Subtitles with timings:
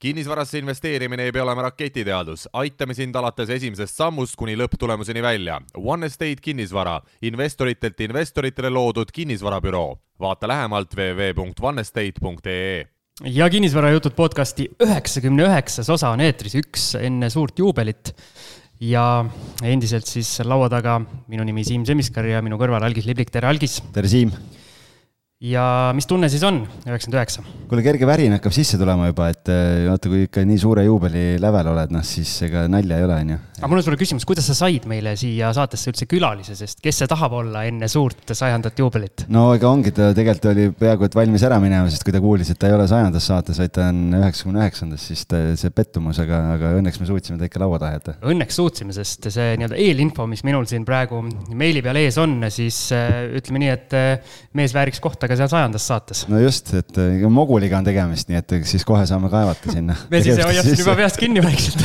[0.00, 5.58] kinnisvarasse investeerimine ei pea olema raketiteadus, aitame sind alates esimesest sammust kuni lõpptulemuseni välja.
[5.76, 9.98] One Estate kinnisvara, investoritelt investoritele loodud kinnisvarabüroo.
[10.20, 12.84] vaata lähemalt www.onestate.ee
[13.24, 18.14] ja kinnisvarajutud podcasti üheksakümne üheksas osa on eetris, üks enne suurt juubelit.
[18.80, 19.24] ja
[19.62, 23.82] endiselt siis laua taga minu nimi Siim Semiskar ja minu kõrval Algis Liblik, tere Algis.
[23.92, 24.32] tere, Siim
[25.40, 27.44] ja mis tunne siis on, üheksakümmend üheksa?
[27.68, 31.24] kuule, kerge värin hakkab sisse tulema juba, et äh, vaata, kui ikka nii suure juubeli
[31.40, 33.38] lävel oled, noh siis ega nalja ei ole, on ju.
[33.60, 37.02] Aga mul on sulle küsimus, kuidas sa said meile siia saatesse üldse külalise, sest kes
[37.02, 39.26] see tahab olla enne suurt sajandat juubelit?
[39.32, 42.48] no ega ongi, ta tegelikult oli peaaegu et valmis ära minema, sest kui ta kuulis,
[42.52, 46.22] et ta ei ole sajandas saates, vaid ta on üheksakümne üheksandas, siis ta, see pettumus,
[46.24, 48.16] aga, aga õnneks me suutsime ta ikka laua taha jätta.
[48.32, 51.20] Õnneks suutsime, sest see nii-öelda eelinfo, mis minul siin praegu
[51.52, 55.52] meili peal ees on, siis äh, ütleme nii, et äh, mees vääriks kohta ka seal
[55.52, 59.74] sajandas saates no just, et äh, Moguliga on tegemist, nii et siis kohe saame kaevata
[59.74, 59.96] sinna.
[60.12, 61.84] me siis hoiab siin juba peast kinni vaikselt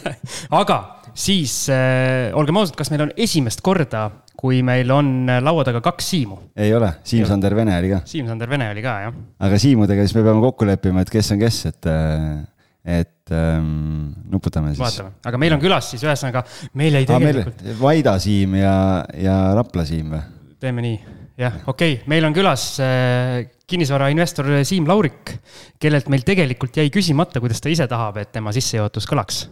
[0.62, 0.80] aga
[1.14, 4.08] siis äh, olgem ausad, kas meil on esimest korda,
[4.40, 6.38] kui meil on laua taga kaks Siimu?
[6.56, 8.00] ei ole, Siim-Sander Vene oli ka.
[8.08, 9.20] Siim-Sander Vene oli ka, jah.
[9.46, 12.40] aga Siimudega siis me peame kokku leppima, et kes on kes, et äh,
[12.80, 14.80] et ähm, nuputame siis.
[14.80, 16.44] vaatame, aga meil on külas siis ühesõnaga,
[16.80, 17.64] meil jäi tegelikult.
[17.80, 18.74] Vaida Siim ja,
[19.20, 20.22] ja Rapla Siim või?
[20.60, 20.96] teeme nii
[21.40, 25.36] jah, okei okay., meil on külas äh, kinnisvarainvestor Siim Laurik,
[25.80, 29.44] kellelt meil tegelikult jäi küsimata, kuidas ta ise tahab, et tema sissejuhatus kõlaks.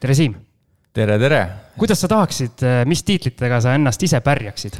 [0.00, 0.36] tere, Siim.
[0.96, 1.40] Tere, tere.
[1.76, 4.78] kuidas sa tahaksid, äh, mis tiitlitega sa ennast ise pärjaksid?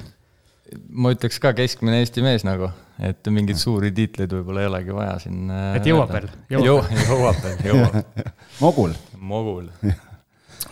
[0.91, 2.71] ma ütleks ka keskmine Eesti mees nagu,
[3.05, 5.45] et mingeid suuri tiitleid võib-olla ei olegi vaja siin.
[5.53, 6.31] Äh, et jõuab veel?
[6.57, 8.25] jõuab, jõuab veel, jõuab
[8.65, 8.97] Mogul.
[9.21, 9.69] Mogul.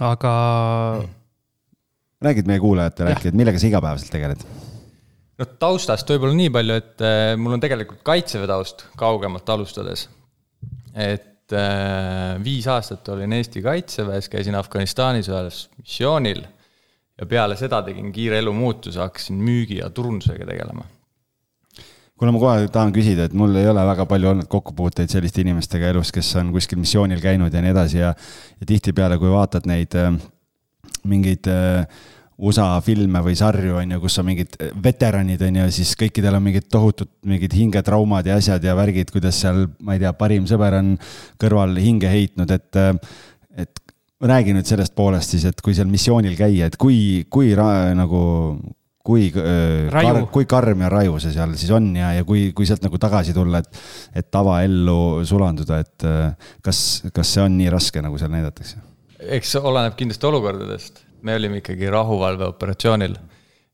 [0.03, 0.33] aga.
[2.25, 4.49] räägid meie kuulajatele äkki, et millega sa igapäevaselt tegeled?
[5.39, 10.09] no taustast võib-olla nii palju, et äh, mul on tegelikult kaitseväe taust kaugemalt alustades.
[10.95, 16.43] et äh, viis aastat olin Eesti kaitseväes, käisin Afganistanis ühes missioonil
[17.21, 20.87] ja peale seda tegin kiire elumuutuse, hakkasin müügi ja turundusega tegelema.
[22.15, 25.89] Kuule, ma kohe tahan küsida, et mul ei ole väga palju olnud kokkupuuteid selliste inimestega
[25.91, 28.13] elus, kes on kuskil missioonil käinud ja nii edasi ja
[28.61, 30.13] ja tihtipeale, kui vaatad neid äh,
[31.11, 31.89] mingeid äh,
[32.43, 36.43] USA filme või sarju, on ju, kus on mingid veteranid, on ju, siis kõikidel on
[36.43, 40.81] mingid tohutud mingid hingetraumad ja asjad ja värgid, kuidas seal, ma ei tea, parim sõber
[40.81, 40.95] on
[41.41, 42.81] kõrval hinge heitnud, et,
[43.63, 43.85] et
[44.25, 48.25] räägi nüüd sellest poolest siis, et kui seal missioonil käia, et kui, kui ra, nagu,
[49.05, 52.83] kui kar, kui karm ja raju see seal siis on ja, ja kui, kui sealt
[52.83, 53.83] nagu tagasi tulla, et,
[54.17, 56.09] et tavaellu sulanduda, et
[56.67, 56.83] kas,
[57.15, 58.83] kas see on nii raske, nagu seal näidatakse?
[59.25, 63.17] eks oleneb kindlasti olukordadest me olime ikkagi rahuvalveoperatsioonil.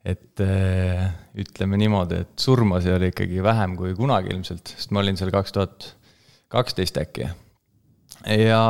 [0.00, 5.18] et äh, ütleme niimoodi, et surmasi oli ikkagi vähem kui kunagi ilmselt, sest ma olin
[5.20, 5.88] seal kaks tuhat
[6.48, 7.26] kaksteist äkki.
[8.44, 8.62] ja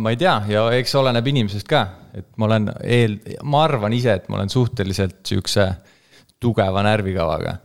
[0.00, 1.82] ma ei tea, ja eks oleneb inimesest ka,
[2.16, 5.68] et ma olen eel, ma arvan ise, et ma olen suhteliselt sihukese
[6.40, 7.58] tugeva närvikavaga.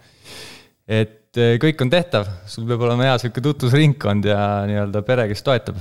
[0.87, 5.45] et äh, kõik on tehtav, sul peab olema hea sihuke tutvusringkond ja nii-öelda pere, kes
[5.45, 5.79] toetab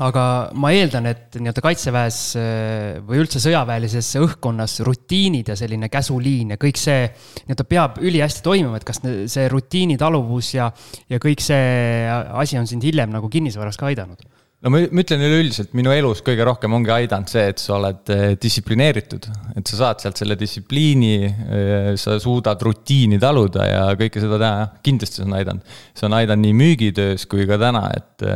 [0.00, 0.24] aga
[0.56, 6.60] ma eeldan, et nii-öelda kaitseväes äh, või üldse sõjaväelises õhkkonnas rutiinid ja selline käsuliin ja
[6.60, 10.70] kõik see nii-öelda peab ülihästi toimima, et kas see rutiinitaluvus ja,
[11.10, 14.24] ja kõik see asi on sind hiljem nagu kinnisvaras ka aidanud?
[14.60, 18.12] no ma, ma ütlen üleüldiselt, minu elus kõige rohkem ongi aidanud see, et sa oled
[18.14, 24.24] äh, distsiplineeritud, et sa saad sealt selle distsipliini, äh, sa suudad rutiini taluda ja kõike
[24.24, 25.78] seda teha, kindlasti see on aidanud.
[25.92, 28.28] see on aidanud nii müügitöös kui ka täna, et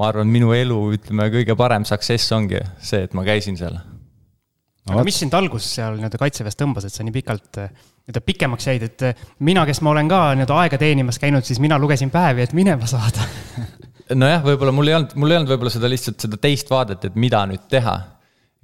[0.00, 3.76] ma arvan, minu elu, ütleme, kõige parem success ongi see, et ma käisin seal.
[4.90, 7.68] aga mis sind alguses seal nii-öelda kaitseväes tõmbas, et sa nii pikalt eh,
[8.08, 11.60] nii-öelda pikemaks jäid, et eh, mina, kes ma olen ka nii-öelda aega teenimas käinud, siis
[11.62, 13.28] mina lugesin päevi, et minema saada
[14.22, 17.20] nojah, võib-olla mul ei olnud, mul ei olnud võib-olla seda lihtsalt seda teist vaadet, et
[17.20, 17.96] mida nüüd teha.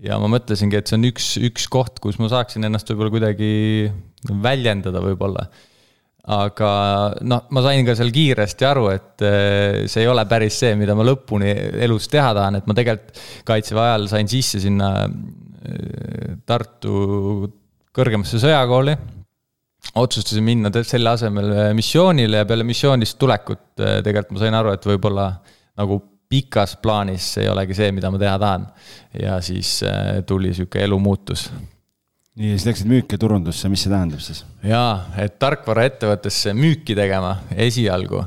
[0.02, 3.52] ja ma mõtlesingi, et see on üks, üks koht, kus ma saaksin ennast võib-olla kuidagi
[4.42, 5.46] väljendada võib-olla
[6.26, 6.70] aga
[7.22, 10.96] noh, ma sain ka seal kiiresti aru, et eh, see ei ole päris see, mida
[10.98, 11.52] ma lõpuni
[11.86, 16.96] elus teha tahan, et ma tegelikult kaitseväe ajal sain sisse sinna eh, Tartu
[17.96, 18.96] kõrgemasse sõjakooli.
[20.02, 24.90] otsustasin minna selle asemel missioonile ja peale missioonist tulekut eh, tegelikult ma sain aru, et
[24.90, 25.30] võib-olla
[25.78, 28.66] nagu pikas plaanis ei olegi see, mida ma teha tahan.
[29.22, 29.78] ja siis
[30.26, 31.46] tuli sihuke elumuutus
[32.36, 34.42] nii, siis läksid müüki ja turundusse, mis see tähendab siis?
[34.66, 38.24] jaa, et tarkvaraettevõttesse müüki tegema esialgu.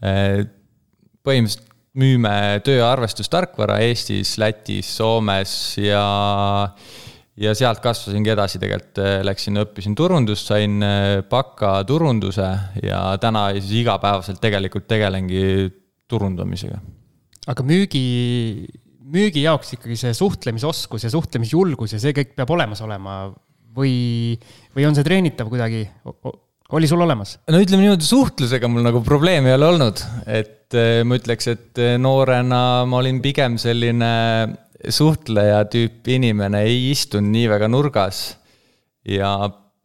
[0.00, 1.66] põhimõtteliselt
[2.00, 5.52] müüme tööarvestustarkvara Eestis, Lätis, Soomes
[5.82, 6.02] ja,
[7.40, 10.78] ja sealt kasvasingi edasi tegelikult, läksin, õppisin turundust, sain
[11.30, 12.46] baka turunduse
[12.84, 15.42] ja täna siis igapäevaselt tegelikult tegelengi
[16.10, 16.78] turundamisega.
[17.50, 18.06] aga müügi,
[19.10, 23.22] müügi jaoks ikkagi see suhtlemisoskus ja suhtlemisjulgus ja see kõik peab olemas olema
[23.76, 24.36] või,
[24.76, 25.84] või on see treenitav kuidagi?
[26.70, 27.36] oli sul olemas?
[27.50, 31.82] no ütleme niimoodi, suhtlusega mul nagu probleemi ei ole olnud, et eh, ma ütleks, et
[31.82, 34.12] eh, noorena ma olin pigem selline
[34.80, 38.22] suhtleja tüüpi inimene, ei istunud nii väga nurgas
[39.08, 39.34] ja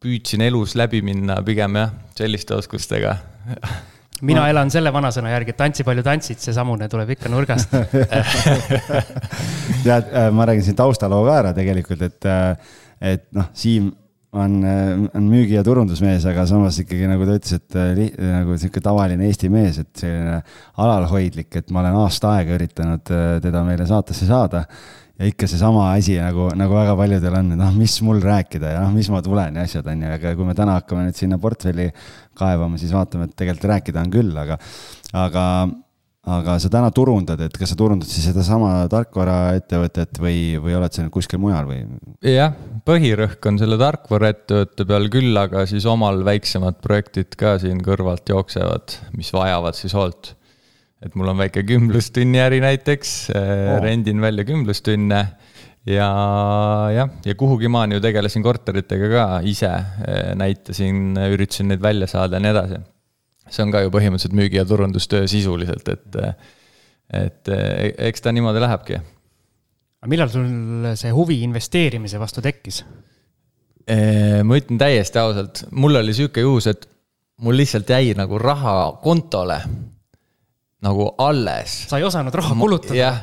[0.02, 3.16] püüdsin elus läbi minna pigem jah, selliste oskustega
[4.22, 4.48] mina ma...
[4.52, 7.74] elan selle vanasõna järgi, et tantsi palju tantsid, seesamune tuleb ikka nurgast.
[9.84, 12.74] Tead, äh, ma räägin siin taustaloo ka ära tegelikult, et, äh,
[13.14, 13.90] et noh, Siim
[14.36, 18.82] on, on müügi- ja turundusmees, aga samas ikkagi nagu ta ütles, et li, nagu sihuke
[18.84, 20.42] tavaline Eesti mees, et selline
[20.82, 23.14] alalhoidlik, et ma olen aasta aega üritanud
[23.44, 24.66] teda meile saatesse saada
[25.16, 28.84] ja ikka seesama asi nagu, nagu väga paljudel on, et noh, mis mul rääkida ja
[28.84, 31.40] noh, mis ma tulen ja asjad on ju, aga kui me täna hakkame nüüd sinna
[31.42, 31.88] portfelli
[32.36, 34.60] kaevama, siis vaatame, et tegelikult rääkida on küll, aga,
[35.16, 35.46] aga
[36.26, 41.04] aga sa täna turundad, et kas sa turundad siis sedasama tarkvaraettevõtet või, või oled sa
[41.04, 41.84] nüüd kuskil mujal või?
[42.26, 48.26] jah, põhirõhk on selle tarkvaraettevõtte peal küll, aga siis omal väiksemad projektid ka siin kõrvalt
[48.34, 50.34] jooksevad, mis vajavad siis hoolt.
[51.04, 55.20] Et mul on väike kümblustünniäri näiteks oh., rendin välja kümblustünne
[55.86, 56.10] ja
[56.94, 59.70] jah, ja kuhugi maani ju tegelesin korteritega ka ise,
[60.34, 62.84] näitasin, üritasin neid välja saada ja nii edasi
[63.50, 66.16] see on ka ju põhimõtteliselt müügi- ja turundustöö sisuliselt, et,
[67.14, 67.52] et
[68.08, 69.00] eks ta niimoodi lähebki.
[70.02, 70.48] aga millal sul
[70.98, 72.82] see huvi investeerimise vastu tekkis?
[73.86, 76.88] ma ütlen täiesti ausalt, mul oli sihuke juhus, et
[77.46, 79.60] mul lihtsalt jäi nagu raha kontole
[80.84, 81.84] nagu alles.
[81.90, 82.98] sa ei osanud raha kulutada?
[82.98, 83.22] jah,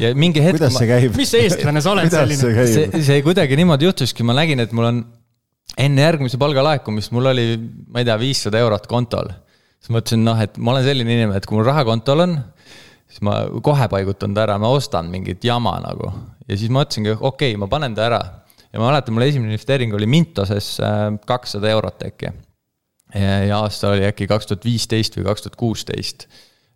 [0.00, 0.58] ja mingi hetk.
[0.58, 1.16] kuidas see käib?
[1.16, 2.66] mis eestlane sa oled selline?
[2.66, 5.04] see, see kuidagi niimoodi juhtuski, ma nägin, et mul on
[5.80, 7.54] enne järgmise palga laekumist, mul oli,
[7.88, 9.30] ma ei tea, viissada eurot kontol
[9.80, 12.36] siis mõtlesin, noh, et ma olen selline inimene, et kui mul raha kontol on,
[13.08, 16.12] siis ma kohe paigutan ta ära, ma ostan mingit jama nagu.
[16.46, 18.20] ja siis mõtlesingi, okei okay,, ma panen ta ära.
[18.70, 22.32] ja ma mäletan, mul esimene investeering oli Mintoses äh, kakssada eurot äkki.
[23.14, 26.28] ja aasta oli äkki kaks tuhat viisteist või kaks tuhat kuusteist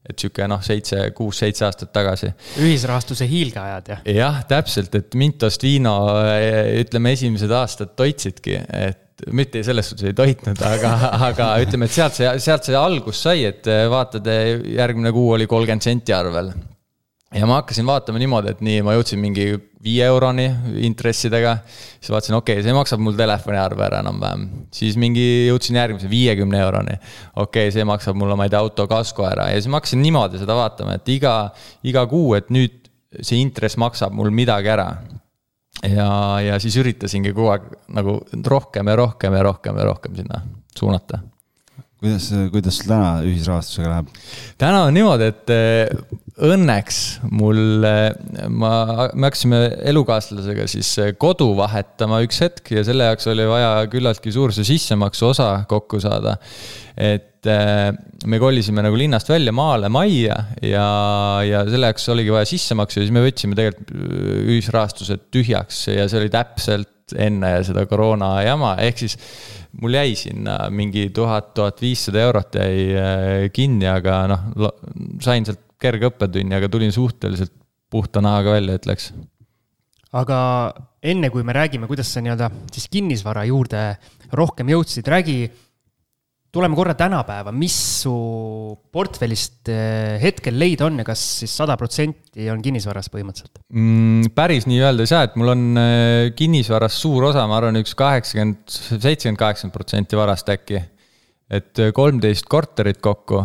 [0.05, 2.33] et sihuke noh, seitse, kuus-seitse aastat tagasi.
[2.61, 4.05] ühisrahastuse hiilgeajad, jah?
[4.15, 9.01] jah, täpselt, et Mintost Viino äh, ütleme, esimesed aastad toitsidki, et
[9.33, 10.93] mitte selles suhtes ei toitnud, aga,
[11.31, 15.35] aga ütleme, et sealt see, sealt see algus sai, et eh, vaatad, eh, järgmine kuu
[15.39, 16.53] oli kolmkümmend senti arvel.
[17.35, 19.47] Ja ma hakkasin vaatama niimoodi, et nii, ma jõudsin mingi
[19.85, 20.47] viie euroni
[20.87, 21.57] intressidega.
[21.99, 24.47] siis vaatasin, okei okay,, see maksab mul telefoniarve ära enam-vähem.
[24.75, 26.97] siis mingi jõudsin järgmise viiekümne euroni.
[27.35, 30.41] okei okay,, see maksab mulle, ma ei tea, autokasko ära ja siis ma hakkasin niimoodi
[30.43, 31.35] seda vaatama, et iga,
[31.83, 32.81] iga kuu, et nüüd
[33.21, 34.89] see intress maksab mul midagi ära
[35.83, 36.09] ja,
[36.43, 40.43] ja siis üritasingi kogu aeg nagu rohkem ja rohkem ja rohkem ja rohkem sinna
[40.79, 41.21] suunata.
[42.01, 44.13] kuidas, kuidas sul täna ühisrahastusega läheb?
[44.59, 46.97] täna on niimoodi, et õnneks
[47.31, 48.09] mul, eh,
[48.51, 48.71] ma,
[49.15, 54.33] me hakkasime elukaaslasega siis eh, kodu vahetama üks hetk ja selle jaoks oli vaja küllaltki
[54.35, 56.37] suur see sissemaksu osa kokku saada.
[56.95, 57.47] et
[58.25, 60.87] me kolisime nagu linnast välja maale majja ja,
[61.45, 63.93] ja selle jaoks oligi vaja sissemaksu ja siis me võtsime tegelikult
[64.55, 69.19] ühisrahastused tühjaks ja see oli täpselt enne seda koroona jama, ehk siis
[69.83, 74.73] mul jäi sinna mingi tuhat, tuhat viissada eurot jäi kinni, aga noh,
[75.23, 77.55] sain sealt kerge õppetunni, aga tulin suhteliselt
[77.93, 79.13] puhta nahaga välja, ütleks.
[80.15, 80.39] aga
[81.03, 83.85] enne kui me räägime, kuidas sa nii-öelda siis kinnisvara juurde
[84.35, 85.39] rohkem jõudsid, räägi
[86.55, 87.75] tuleme korra tänapäeva, mis
[88.05, 88.15] su
[88.95, 94.31] portfellist eh, hetkel leida on ja kas siis sada protsenti on kinnisvaras põhimõtteliselt mm,?
[94.37, 97.97] päris nii öelda ei saa, et mul on eh, kinnisvaras suur osa, ma arvan, üks
[97.99, 100.83] kaheksakümmend, seitsekümmend, kaheksakümmend protsenti varast äkki.
[101.59, 103.43] et eh, kolmteist korterit kokku,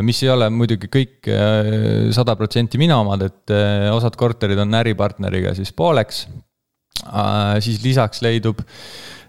[0.00, 1.28] mis ei ole muidugi kõik
[2.16, 3.52] sada protsenti minu omad, et
[3.92, 6.22] osad korterid on äripartneriga siis pooleks.
[7.60, 8.62] siis lisaks leidub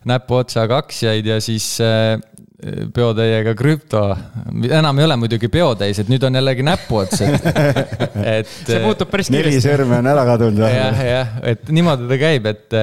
[0.08, 1.74] näpuotsaga aktsiaid ja siis
[2.94, 4.02] peotäiega krüpto,
[4.68, 7.46] enam ei ole muidugi peotäis, et nüüd on jällegi näpuots, et,
[8.36, 8.52] et.
[8.68, 9.54] see muutub päris kiiresti.
[9.56, 10.66] neli sõrme on ära kadunud.
[10.66, 12.78] jah, jah, et niimoodi ta käib, et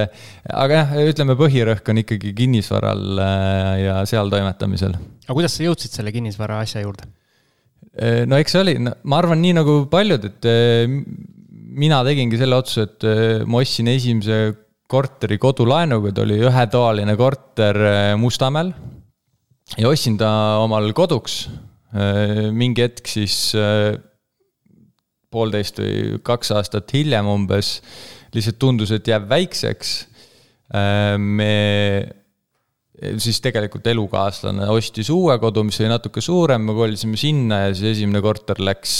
[0.49, 4.97] aga jah, ütleme, põhirõhk on ikkagi kinnisvaral äh, ja seal toimetamisel.
[5.27, 7.05] aga kuidas sa jõudsid selle kinnisvara asja juurde?
[7.97, 10.85] Äh, no eks see oli ma arvan, nii nagu paljud, et äh,
[11.77, 14.39] mina tegingi selle otsuse, et ma ostsin esimese
[14.89, 17.77] korteri kodulaenuga, ta oli ühetoaline korter
[18.17, 18.71] Mustamäel
[19.75, 20.29] ja ostsin ta
[20.63, 21.47] omal koduks.
[21.97, 23.95] Äh, mingi hetk siis äh,
[25.31, 27.77] poolteist või kaks aastat hiljem umbes
[28.35, 29.93] lihtsalt tundus, et jääb väikseks.
[30.75, 31.53] Äh, me
[32.97, 37.97] siis tegelikult elukaaslane ostis uue kodu, mis oli natuke suurem, me kolisime sinna ja siis
[37.97, 38.99] esimene korter läks,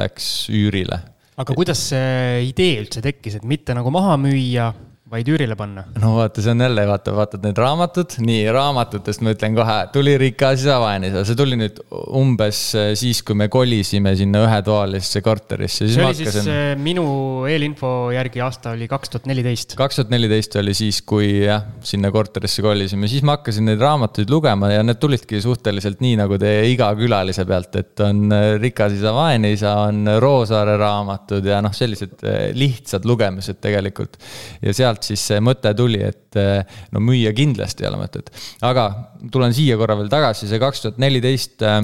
[0.00, 1.00] läks üürile.
[1.36, 4.70] aga kuidas see idee üldse tekkis, et mitte nagu maha müüa
[5.06, 5.84] vaid üürile panna?
[6.02, 10.16] no vaata, see on jälle, vaata, vaatad need raamatud, nii raamatutest ma ütlen kohe, tuli
[10.18, 11.78] rikas isa, vaene isa, see tuli nüüd
[12.18, 15.86] umbes äh, siis, kui me kolisime sinna ühetoalisesse korterisse.
[15.86, 16.42] see oli hakkasin...
[16.42, 17.04] siis äh, minu
[17.46, 19.76] eelinfo järgi aasta oli kaks tuhat neliteist.
[19.78, 24.34] kaks tuhat neliteist oli siis, kui jah, sinna korterisse kolisime, siis ma hakkasin neid raamatuid
[24.34, 28.98] lugema ja need tulidki suhteliselt nii, nagu teie iga külalise pealt, et on äh, rikas
[28.98, 32.26] isa, vaene isa, on Roosaare raamatud ja noh, sellised
[32.58, 34.18] lihtsad lugemised tegelikult.
[34.66, 38.32] ja sealt sealt siis see mõte tuli, et eh, no müüa kindlasti ei ole mõtet.
[38.62, 38.88] aga
[39.32, 41.80] tulen siia korra veel tagasi, see kaks tuhat neliteist eh,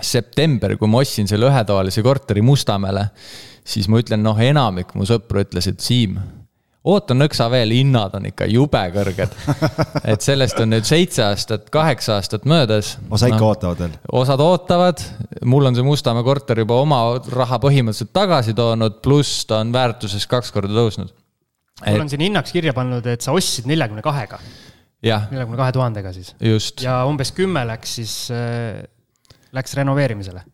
[0.00, 3.10] september, kui ma ostsin selle ühetoalise korteri Mustamäele,
[3.64, 6.18] siis ma ütlen, noh, enamik mu sõpru ütlesid, Siim
[6.84, 9.32] oota nõksa veel, hinnad on ikka jube kõrged.
[10.12, 12.98] et sellest on nüüd seitse aastat, kaheksa aastat möödas.
[13.08, 13.94] osa ikka no, ootavad veel?
[14.20, 15.00] osad ootavad,
[15.48, 17.00] mul on see Mustamäe korter juba oma
[17.32, 21.14] raha põhimõtteliselt tagasi toonud, pluss ta on väärtuses kaks korda tõusnud
[21.82, 24.38] mul on siin hinnaks kirja pannud, et sa ostsid neljakümne kahega.
[25.02, 26.34] neljakümne kahe tuhandega siis.
[26.82, 28.84] ja umbes kümme läks siis äh,,
[29.54, 30.44] läks renoveerimisele.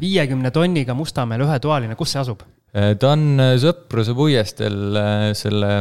[0.00, 2.44] viiekümne tonniga Mustamäel ühetoaline, kus see asub?
[2.74, 5.74] Äh, ta on äh, Sõpruse puiesteel äh, selle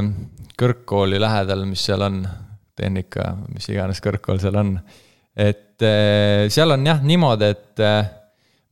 [0.60, 2.22] kõrgkooli lähedal, mis seal on,
[2.78, 4.76] tehnika, mis iganes kõrgkool seal on.
[5.34, 5.82] et
[6.54, 7.82] seal on jah niimoodi, et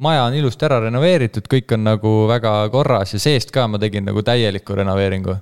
[0.06, 4.06] maja on ilusti ära renoveeritud, kõik on nagu väga korras ja seest ka ma tegin
[4.06, 5.34] nagu täieliku renoveeringu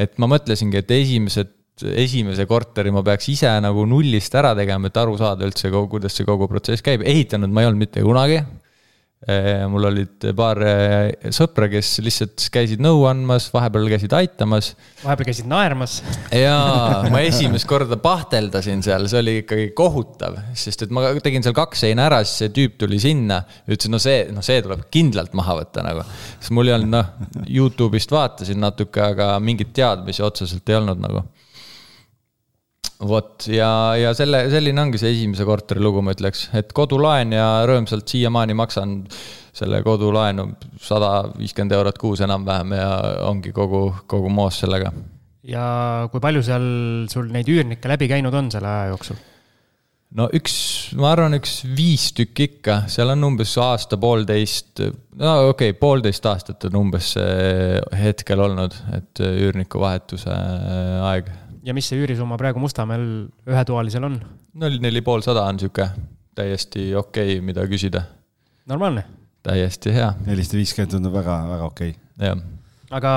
[0.00, 1.52] et ma mõtlesingi, et esimesed,
[2.00, 6.28] esimese korteri ma peaks ise nagu nullist ära tegema, et aru saada üldse, kuidas see
[6.28, 8.40] kogu protsess käib, ehitanud ma ei olnud mitte kunagi
[9.68, 14.70] mul olid paar eh, sõpra, kes lihtsalt käisid nõu andmas, vahepeal käisid aitamas.
[15.02, 15.98] vahepeal käisid naermas.
[16.32, 21.56] jaa, ma esimest korda pahteldasin seal, see oli ikkagi kohutav, sest et ma tegin seal
[21.56, 23.42] kaks seina ära, siis see tüüp tuli sinna.
[23.68, 26.06] ütles, no see, noh, see tuleb kindlalt maha võtta nagu.
[26.38, 31.26] sest mul ei olnud, noh, Youtube'ist vaatasin natuke, aga mingit teadmisi otseselt ei olnud nagu
[33.08, 37.46] vot ja, ja selle, selline ongi see esimese korteri lugu, ma ütleks, et kodulaen ja
[37.68, 38.98] rõõmsalt siiamaani maksan
[39.56, 40.46] selle kodulaenu
[40.80, 42.90] sada viiskümmend eurot kuus enam-vähem ja
[43.28, 44.92] ongi kogu, kogu moos sellega.
[45.48, 45.64] ja
[46.12, 46.68] kui palju seal
[47.10, 49.18] sul neid üürnikke läbi käinud on selle aja jooksul?
[50.20, 50.54] no üks,
[50.98, 54.84] ma arvan, üks viis tükki ikka, seal on umbes aasta-poolteist,
[55.18, 57.14] no okei okay,, poolteist aastat on umbes
[57.96, 60.34] hetkel olnud, et üürniku vahetuse
[61.10, 61.30] aeg
[61.64, 63.06] ja mis see üürisumma praegu Mustamäel
[63.48, 64.20] ühetoalisel on?
[64.60, 65.90] null neli pool sada on sihuke
[66.38, 68.04] täiesti okei okay,, mida küsida.
[68.70, 69.04] normaalne.
[69.42, 70.14] täiesti hea.
[70.26, 72.30] nelisada viiskümmend tundub väga, väga okei okay..
[72.30, 72.40] jah
[72.90, 73.10] aga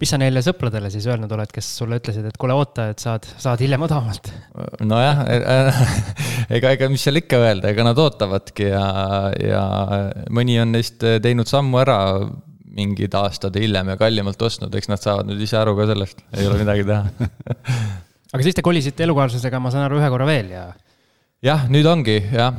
[0.00, 3.26] mis sa neile sõpradele siis öelnud oled, kes sulle ütlesid, et kuule, oota, et saad,
[3.38, 4.30] saad hiljem odavamalt?
[4.82, 5.22] nojah,
[6.56, 8.88] ega, ega mis seal ikka öelda, ega nad ootavadki ja,
[9.38, 9.62] ja
[10.34, 11.98] mõni on neist teinud sammu ära
[12.74, 16.48] mingid aastad hiljem ja kallimalt ostnud, eks nad saavad nüüd ise aru ka sellest, ei
[16.48, 17.28] ole midagi teha
[18.34, 20.64] aga siis te kolisite elukaaslasega, ma saan aru, ühe korra veel ja?
[21.44, 22.56] jah, nüüd ongi jah,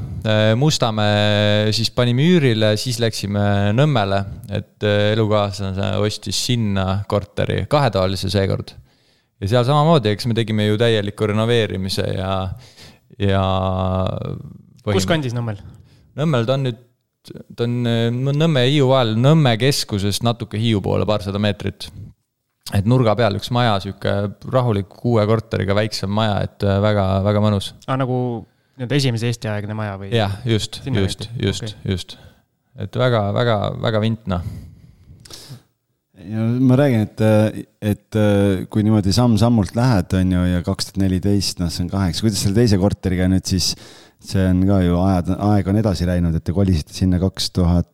[0.59, 4.21] Mustamäe siis panime üürile, siis läksime Nõmmele,
[4.55, 8.75] et elukaaslane ostis sinna korteri, kahetoalise seekord.
[9.41, 12.33] ja seal samamoodi, eks me tegime ju täieliku renoveerimise ja,
[13.19, 13.45] ja.
[14.85, 15.59] kus kandis Nõmmel?
[16.15, 16.83] Nõmmel ta on nüüd
[17.55, 17.77] ta on
[18.35, 21.89] Nõmme Hiiu vahel, Nõmme keskusest natuke Hiiu poole, paarsada meetrit.
[22.73, 24.13] et nurga peal üks maja, sihuke
[24.51, 27.73] rahulik kuue korteriga väiksem maja, et äh, väga, väga mõnus.
[27.85, 28.19] aa, ah, nagu
[28.75, 30.11] nii-öelda esimese Eesti-aegne maja või?
[30.15, 32.17] jah, just, just, just okay., just.
[32.79, 34.47] et väga, väga, väga vint, noh
[36.25, 38.17] ja ma räägin, et, et
[38.71, 42.41] kui niimoodi samm-sammult lähed, on ju, ja kaks tuhat neliteist, noh, see on kaheksa, kuidas
[42.45, 43.73] selle teise korteriga nüüd siis
[44.29, 47.91] see on ka ju ajad, aeg on edasi läinud, et te kolisite sinna kaks tuhat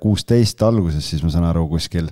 [0.00, 2.08] kuusteist alguses, siis ma saan aru kuskil.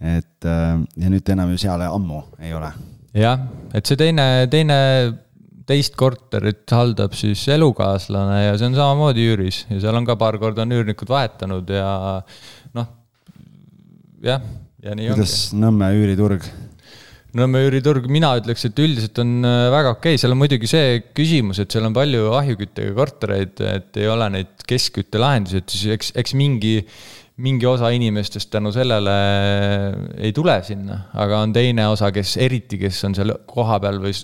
[0.00, 2.70] et ja nüüd te enam ju seal ammu ei ole.
[3.16, 4.76] jah, et see teine, teine,
[5.66, 10.38] teist korterit haldab siis elukaaslane ja see on samamoodi üüris ja seal on ka paar
[10.42, 11.90] korda on üürnikud vahetanud ja
[12.76, 12.92] noh,
[14.24, 14.44] jah,
[14.82, 15.34] ja nii kuidas ongi.
[15.34, 16.48] kuidas Nõmme üüriturg?
[17.36, 21.00] Nõmme üüriturg, mina ütleks, et üldiselt on äh, väga okei okay., seal on muidugi see
[21.16, 26.12] küsimus, et seal on palju ahjuküttega kortereid, et ei ole neid keskküttelahendusi, et siis eks,
[26.22, 26.78] eks mingi,
[27.44, 29.16] mingi osa inimestest tänu sellele
[30.16, 34.14] ei tule sinna, aga on teine osa, kes eriti, kes on seal kohapeal või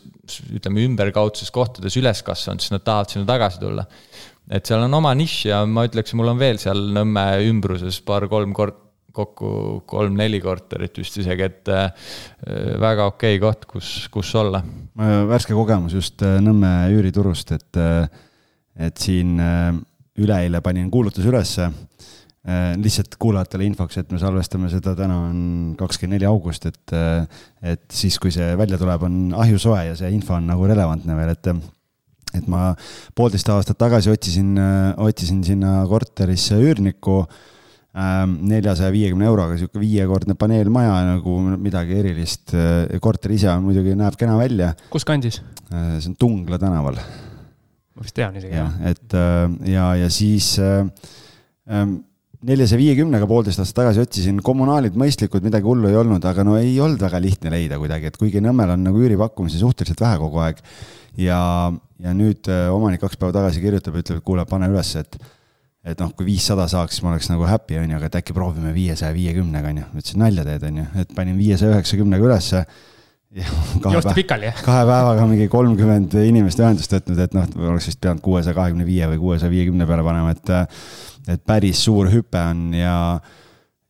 [0.57, 3.85] ütleme, ümberkaudses kohtades üles kasvanud, siis nad tahavad sinna tagasi tulla.
[4.49, 8.57] et seal on oma nišš ja ma ütleks, mul on veel seal Nõmme ümbruses paar-kolm
[8.57, 8.81] kort-,
[9.13, 11.71] kokku kolm-neli korterit vist isegi, et
[12.81, 14.63] väga okei okay koht, kus, kus olla.
[15.29, 17.81] värske kogemus just Nõmme üüriturust, et,
[18.77, 19.37] et siin
[20.19, 21.71] üleeile panin kuulutuse ülesse
[22.43, 25.37] Äh, lihtsalt kuulajatele infoks, et me salvestame seda, täna on
[25.79, 29.95] kakskümmend neli august, et, äh, et siis, kui see välja tuleb, on ahju soe ja
[29.95, 31.53] see info on nagu relevantne veel, et
[32.33, 32.73] et ma
[33.15, 34.57] poolteist aastat tagasi otsisin,
[35.05, 37.43] otsisin sinna korterisse üürnikku ähm,
[37.93, 42.55] neljasaja viiekümne euroga, sihuke viiekordne paneelmaja nagu midagi erilist.
[43.05, 44.71] korter ise on muidugi, näeb kena välja.
[44.93, 45.43] kus kandis?
[45.69, 46.97] Äh, see on Tungla tänaval.
[47.93, 48.55] ma vist tean isegi.
[48.57, 49.19] jah, et
[49.69, 51.99] ja, ja siis ähm,
[52.41, 56.73] neljasaja viiekümnega poolteist aastat tagasi otsisin, kommunaalid mõistlikud, midagi hullu ei olnud, aga no ei
[56.81, 60.65] olnud väga lihtne leida kuidagi, et kuigi Nõmmel on nagu üüripakkumisi suhteliselt vähe kogu aeg.
[61.21, 61.45] ja,
[62.01, 65.21] ja nüüd omanik kaks päeva tagasi kirjutab, ütleb, et kuule, pane üles, et
[65.83, 68.35] et noh, kui viissada saaks, siis ma oleks nagu happy, on ju, aga et äkki
[68.37, 69.91] proovime viiesaja viiekümnega, on ju.
[69.91, 72.65] ma ütlesin, nalja teed, on ju, et panin viiesaja üheksakümnega ülesse
[73.33, 78.55] joosti pikali, kahe päevaga mingi kolmkümmend inimest ühendust võtnud, et noh, oleks vist pidanud kuuesaja
[78.57, 80.53] kahekümne viie või kuuesaja viiekümne peale panema, et
[81.33, 82.95] et päris suur hüpe on ja,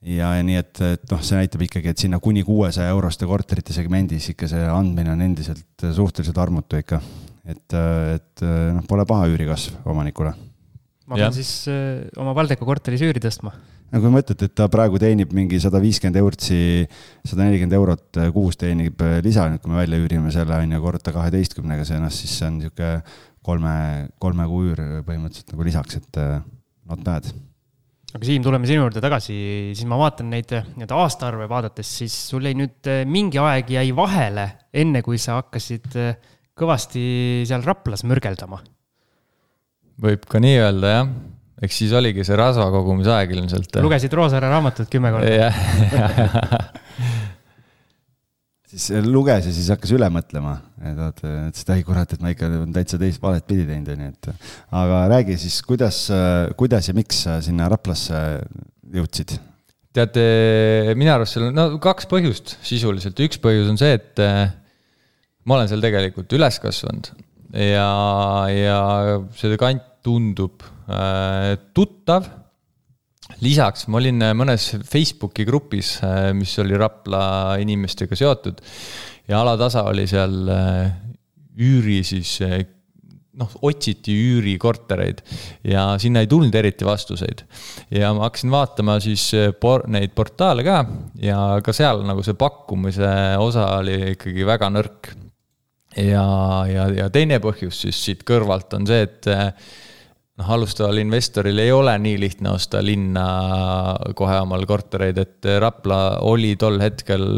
[0.05, 4.31] ja nii, et, et noh, see näitab ikkagi, et sinna kuni kuuesaja euroste korterite segmendis
[4.35, 7.01] ikka see andmine on endiselt suhteliselt armutu ikka.
[7.49, 7.79] et,
[8.15, 10.35] et noh, pole paha üürikasv omanikule.
[11.11, 13.53] Ma pean siis äh, oma Valdeku korteris üüri tõstma
[13.93, 16.87] no kui mõtled, et ta praegu teenib mingi sada viiskümmend eurtsi,
[17.29, 21.13] sada nelikümmend eurot kuus teenib lisa, nüüd kui me välja üürime selle on ju korda
[21.13, 22.95] kaheteistkümnega, see noh, siis see on niisugune
[23.45, 23.77] kolme,
[24.23, 26.21] kolme kuu üür põhimõtteliselt nagu lisaks, et
[26.89, 27.29] not bad.
[28.13, 29.35] aga Siim, tuleme sinu juurde tagasi,
[29.73, 33.89] siis ma vaatan neid nii-öelda aastaarve vaadates, siis sul jäi nüüd eh, mingi aeg jäi
[33.97, 34.47] vahele,
[34.83, 36.13] enne kui sa hakkasid eh,
[36.59, 37.05] kõvasti
[37.49, 38.61] seal Raplas mürgeldama.
[40.01, 41.13] Võib ka nii öelda, jah
[41.63, 43.77] eks siis oligi see rasva kogumise aeg ilmselt.
[43.85, 45.31] lugesid Roosaare raamatut kümme korda?
[45.31, 45.55] jah
[48.73, 52.33] siis luges ja siis hakkas üle mõtlema, et vaata, ütles, et ei kurat, et ma
[52.33, 54.31] ikka täitsa teist valet pidi teinud, onju, et.
[54.81, 56.07] aga räägi siis, kuidas,
[56.59, 58.19] kuidas ja miks sa sinna Raplasse
[58.97, 59.37] jõudsid?
[59.93, 60.17] tead,
[60.97, 64.47] minu arust seal on, no kaks põhjust sisuliselt, üks põhjus on see, et eh,
[65.45, 67.13] ma olen seal tegelikult üles kasvanud
[67.53, 67.89] ja,
[68.51, 68.79] ja
[69.37, 72.27] see kant tundub äh, tuttav
[73.43, 78.61] lisaks ma olin äh, mõnes Facebooki grupis, äh, mis oli Rapla inimestega seotud
[79.31, 80.93] ja alatasa oli seal äh,
[81.63, 82.39] üüri siis
[83.39, 85.21] noh, otsiti üürikortereid
[85.69, 87.45] ja sinna ei tulnud eriti vastuseid.
[87.93, 89.27] ja ma hakkasin vaatama siis
[89.61, 90.79] por-, neid portaale ka
[91.21, 95.13] ja ka seal nagu see pakkumise osa oli ikkagi väga nõrk.
[95.97, 96.27] Ja,
[96.71, 101.95] ja, ja teine põhjus siis siit kõrvalt on see, et noh, alustaval investoril ei ole
[102.01, 103.27] nii lihtne osta linna
[104.19, 107.29] kohe omal kortereid, et Rapla oli tol hetkel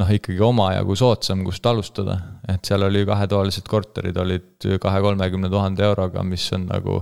[0.00, 2.18] noh, ikkagi omajagu soodsam, kust alustada.
[2.48, 7.00] et seal oli kahetoalised korterid olid kahe-kolmekümne tuhande euroga, mis on nagu,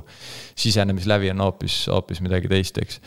[0.58, 3.00] sisenemislävi on hoopis, hoopis midagi teist, eks.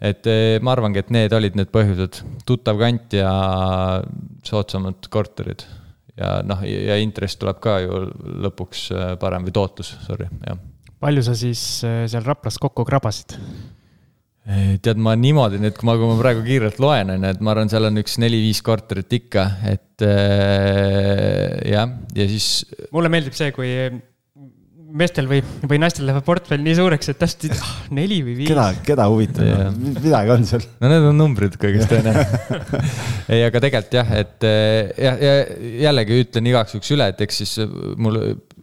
[0.00, 3.32] et eh, ma arvangi, et need olid need põhjused, tuttav kant ja
[4.46, 5.66] soodsamad korterid.
[6.20, 8.04] Ja noh, ja intress tuleb ka ju
[8.48, 10.60] lõpuks eh, parem või tootlus, sorry, jah
[11.02, 13.38] palju sa siis äh, seal Raplas kokku krabasid?
[14.82, 17.52] tead, ma niimoodi nüüd, kui ma, kui ma praegu kiirelt loen, on ju, et ma
[17.52, 22.48] arvan, seal on üks neli-viis korterit ikka, et äh, jah, ja siis.
[22.90, 23.70] mulle meeldib see, kui
[24.92, 28.50] meestel või, või naistel läheb portfell nii suureks, et täpselt ah, neli või viis.
[28.52, 30.66] keda, keda huvitab, midagi on seal.
[30.82, 32.74] no need on numbrid kõigest tõenäoliselt
[33.32, 34.48] ei, aga tegelikult jah, et
[35.06, 35.34] jah, ja
[35.88, 37.56] jällegi ütlen igaks juhuks üle, et eks siis
[37.96, 38.20] mul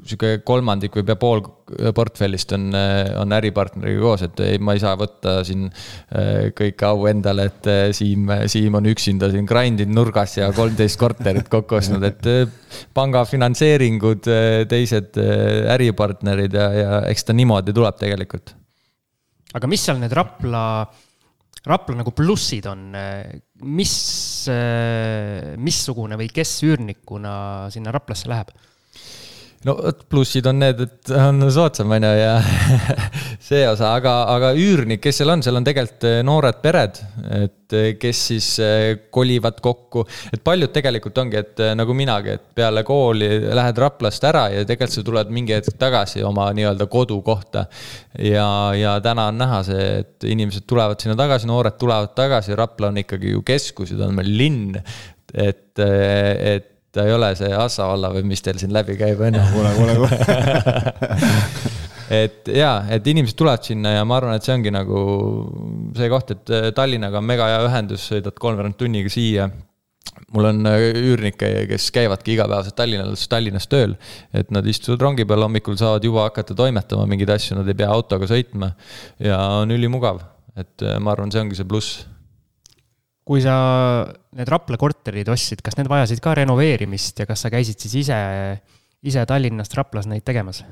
[0.09, 1.41] sihuke kolmandik või pea pool
[1.95, 2.69] portfellist on,
[3.19, 7.69] on äripartneriga koos, et ei, ma ei saa võtta siin äh, kõike au endale, et
[7.69, 12.29] äh, Siim, Siim on üksinda siin grind inud nurgas ja kolmteist korterit kokku ostnud, et
[12.29, 12.45] äh,
[12.95, 14.29] panga finantseeringud,
[14.69, 18.55] teised äripartnerid ja, ja eks ta niimoodi tuleb tegelikult.
[19.57, 20.63] aga mis seal need Rapla,
[21.69, 22.89] Rapla nagu plussid on,
[23.65, 23.93] mis,
[25.59, 27.33] missugune või kes üürnikuna
[27.73, 28.53] sinna Raplasse läheb?
[29.67, 32.35] No vot, plussid on need, et on soodsam, on ju, ja
[33.49, 37.01] see osa, aga, aga üürnik, kes seal on, seal on tegelikult eh, noored pered,
[37.41, 40.05] et eh, kes siis eh, kolivad kokku.
[40.31, 44.95] et paljud tegelikult ongi, et nagu minagi, et peale kooli lähed Raplast ära ja tegelikult
[44.95, 47.67] sa tuled mingi hetk tagasi oma nii-öelda kodukohta.
[48.23, 48.47] ja,
[48.79, 53.03] ja täna on näha see, et inimesed tulevad sinna tagasi, noored tulevad tagasi, Rapla on
[53.03, 54.83] ikkagi ju keskus ja ta on meil linn.
[55.35, 59.38] et, et ta ei ole see Assa valla või mis teil siin läbi käib, on
[59.38, 59.45] ju.
[59.54, 61.21] kuule, kuule, kuule.
[62.23, 64.99] et jaa, et inimesed tulevad sinna ja ma arvan, et see ongi nagu
[65.97, 69.49] see koht, et Tallinnaga on mega hea ühendus, sõidad kolmveerand tunniga siia
[70.34, 73.95] mul on äh, üürnikke, kes käivadki igapäevaselt Tallinnas, Tallinnas tööl.
[74.34, 77.89] et nad istuvad rongi peal, hommikul saavad juba hakata toimetama mingeid asju, nad ei pea
[77.93, 78.73] autoga sõitma.
[79.23, 80.21] ja on ülimugav,
[80.60, 82.04] et äh, ma arvan, see ongi see pluss.
[83.29, 83.55] Kui sa
[84.33, 88.17] need Rapla korterid ostsid, kas need vajasid ka renoveerimist ja kas sa käisid siis ise,
[89.05, 90.63] ise Tallinnast Raplas neid tegemas?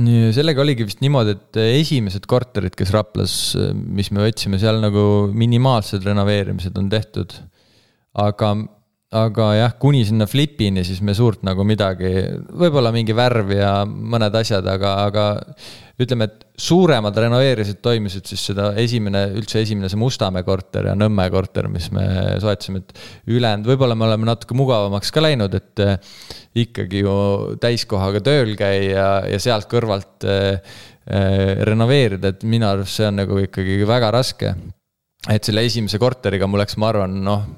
[0.00, 3.32] sellega oligi vist niimoodi, et esimesed korterid, kes Raplas,
[3.74, 5.02] mis me võtsime, seal nagu
[5.36, 7.34] minimaalsed renoveerimised on tehtud.
[8.16, 8.54] aga
[9.10, 12.12] aga jah, kuni sinna flipini, siis me suurt nagu midagi,
[12.54, 15.24] võib-olla mingi värv ja mõned asjad, aga, aga
[16.00, 21.26] ütleme, et suuremad renoveerimised toimusid siis seda esimene, üldse esimene see Mustamäe korter ja Nõmme
[21.32, 22.04] korter, mis me
[22.42, 25.96] soetasime, et ülejäänud, võib-olla me oleme natuke mugavamaks ka läinud, et eh,
[26.64, 27.14] ikkagi ju
[27.62, 33.40] täiskohaga tööl käia ja sealt kõrvalt eh, eh, renoveerida, et minu arust see on nagu
[33.46, 34.54] ikkagi väga raske.
[35.28, 37.48] et selle esimese korteriga mul läks, ma arvan, noh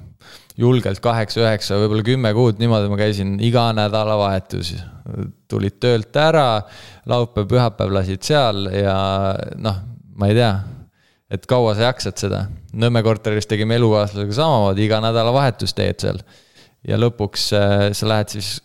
[0.59, 4.75] julgelt kaheksa, üheksa, võib-olla kümme kuud niimoodi ma käisin iga nädalavahetus.
[5.51, 6.63] tulid töölt ära,
[7.09, 8.95] laupäev, pühapäev lasid seal ja
[9.59, 9.81] noh,
[10.15, 10.53] ma ei tea,
[11.33, 12.45] et kaua sa jaksad seda.
[12.73, 16.23] Nõmme korteris tegime elukaaslasega samamoodi, iga nädalavahetus teed seal.
[16.87, 18.57] ja lõpuks äh, sa lähed siis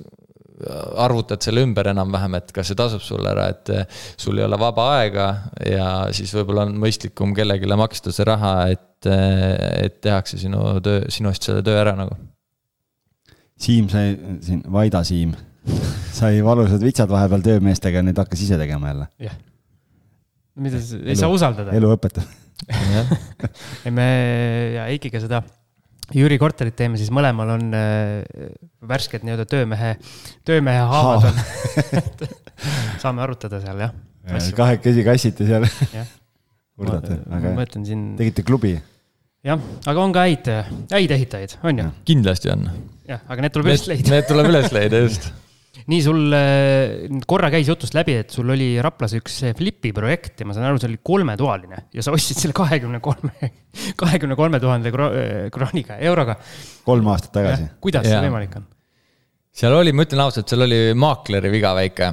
[0.99, 4.59] arvutad selle ümber enam-vähem, et kas see tasub sulle ära, et äh, sul ei ole
[4.59, 5.29] vaba aega
[5.63, 11.05] ja siis võib-olla on mõistlikum kellelegi maksta see raha, et et, et tehakse sinu töö,
[11.13, 12.17] sinu eest selle töö ära nagu.
[13.59, 15.35] Siim sai, siin Vaida Siim
[16.15, 19.09] sai valusad vitsad vahepeal töömeestega, nüüd hakkas ise tegema jälle.
[19.23, 19.37] jah.
[20.59, 21.75] mida sa, ei saa usaldada.
[21.77, 22.27] elu õpetab
[23.87, 24.07] ei, me
[24.75, 25.43] ja Eikiga seda
[26.17, 28.53] Jüri korterit teeme, siis mõlemal on äh,
[28.89, 29.95] värsked nii-öelda töömehe,
[30.49, 31.41] töömehe haavad on
[33.03, 33.97] saame arutada seal jah.
[34.57, 35.67] kahekesi kassiti seal
[36.79, 37.67] kurdate, väga hea.
[37.91, 38.07] siin.
[38.21, 38.77] tegite klubi?
[39.45, 40.49] jah, aga on ka häid,
[40.95, 41.91] häid ehitajaid, on ju?
[42.09, 42.71] kindlasti on.
[43.09, 44.17] jah, aga need tuleb üles leida.
[44.17, 45.29] Need tuleb üles leida, just
[45.89, 50.49] nii sul äh, korra käis jutust läbi, et sul oli Raplas üks Flipi projekt ja
[50.49, 53.53] ma saan aru, see oli kolmetoaline ja sa ostsid selle kahekümne kolme,
[54.03, 56.39] kahekümne kolme tuhande krooniga, euroga.
[56.89, 57.71] kolm aastat tagasi.
[57.85, 58.17] kuidas ja.
[58.17, 58.67] see võimalik on?
[59.59, 62.11] seal oli, ma ütlen ausalt, seal oli maakleri viga väike.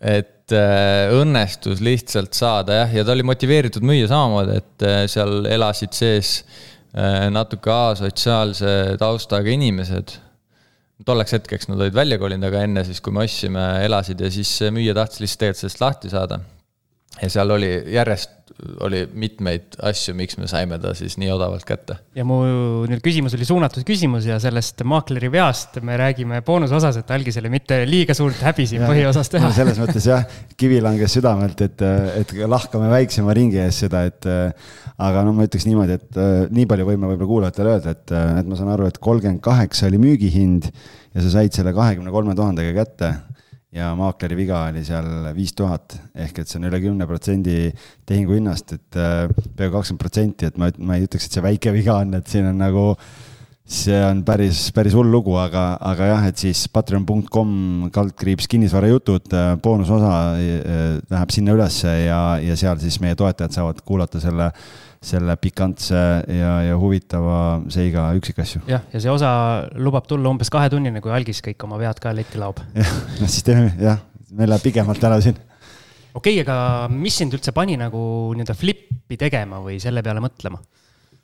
[0.00, 5.44] et äh, õnnestus lihtsalt saada jah, ja ta oli motiveeritud müüa samamoodi, et äh, seal
[5.50, 10.16] elasid sees äh, natuke asotsiaalse taustaga inimesed.
[11.06, 14.52] Tolleks hetkeks nad olid välja kolinud, aga enne siis, kui me ostsime, elasid ja siis
[14.74, 16.40] müüja tahtis lihtsalt tegelikult sellest lahti saada.
[17.18, 18.38] Ja seal oli järjest
[18.84, 21.96] oli mitmeid asju, miks me saime ta siis nii odavalt kätte.
[22.16, 22.40] ja mu
[22.90, 27.78] nüüd küsimus oli suunatud küsimus ja sellest maakleri veast me räägime boonusosas, et algisele mitte
[27.88, 29.52] liiga suurt häbi siin põhiosas teha.
[29.56, 30.26] selles mõttes jah,
[30.60, 31.86] kivi langes südamelt, et,
[32.20, 36.88] et lahkame väiksema ringi ees seda, et aga no ma ütleks niimoodi, et nii palju
[36.90, 40.68] võime võib-olla kuulajatele öelda, et, et ma saan aru, et kolmkümmend kaheksa oli müügihind
[41.14, 43.14] ja sa said selle kahekümne kolme tuhandega kätte
[43.74, 47.70] ja maakleri viga oli seal viis tuhat, ehk et see on üle kümne protsendi
[48.08, 51.74] tehingu hinnast, et äh, peaaegu kakskümmend protsenti, et ma, ma ei ütleks, et see väike
[51.76, 52.84] viga on, et siin on nagu,
[53.70, 57.54] see on päris, päris hull lugu, aga, aga jah, et siis patreon.com
[57.94, 63.84] kaldkriips kinnisvarajutud, äh, boonusosa äh, läheb sinna ülesse ja, ja seal siis meie toetajad saavad
[63.86, 64.50] kuulata selle
[65.00, 65.96] selle pikantse
[66.28, 68.66] ja, ja huvitava seiga üksikasju.
[68.68, 69.30] jah, ja see osa
[69.80, 72.60] lubab tulla umbes kahetunnine, kui algis kõik oma vead ka letti laob.
[72.80, 74.02] jah, no siis teeme, jah,
[74.36, 75.38] meil läheb pigemalt ära siin.
[76.12, 78.02] okei okay,, aga mis sind üldse pani nagu
[78.36, 80.60] nii-öelda flippi tegema või selle peale mõtlema?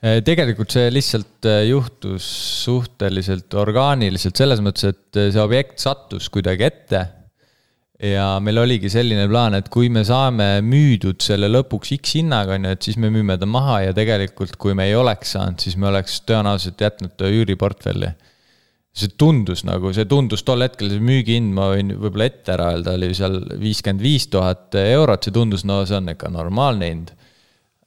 [0.04, 2.24] Eh, tegelikult see lihtsalt eh, juhtus
[2.64, 7.00] suhteliselt orgaaniliselt selles mõttes, et eh, see objekt sattus kuidagi ette
[8.02, 12.68] ja meil oligi selline plaan, et kui me saame müüdud selle lõpuks X hinnaga, on
[12.68, 15.78] ju, et siis me müüme ta maha ja tegelikult, kui me ei oleks saanud, siis
[15.80, 18.12] me oleks tõenäoliselt jätnud ta üüriportfelli.
[18.96, 22.94] see tundus nagu, see tundus tol hetkel, see müügihind, ma võin võib-olla ette ära öelda,
[22.96, 27.12] oli seal viiskümmend viis tuhat eurot, see tundus, no see on ikka normaalne hind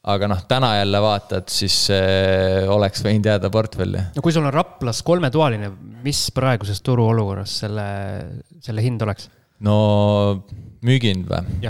[0.09, 1.89] aga noh, täna jälle vaatad, siis
[2.69, 4.05] oleks võinud jääda portfelli.
[4.15, 5.71] no kui sul on Raplas kolmetoaline,
[6.05, 7.89] mis praeguses turuolukorras selle,
[8.63, 9.27] selle hind oleks?
[9.65, 9.77] No
[10.85, 11.61] müügihind või?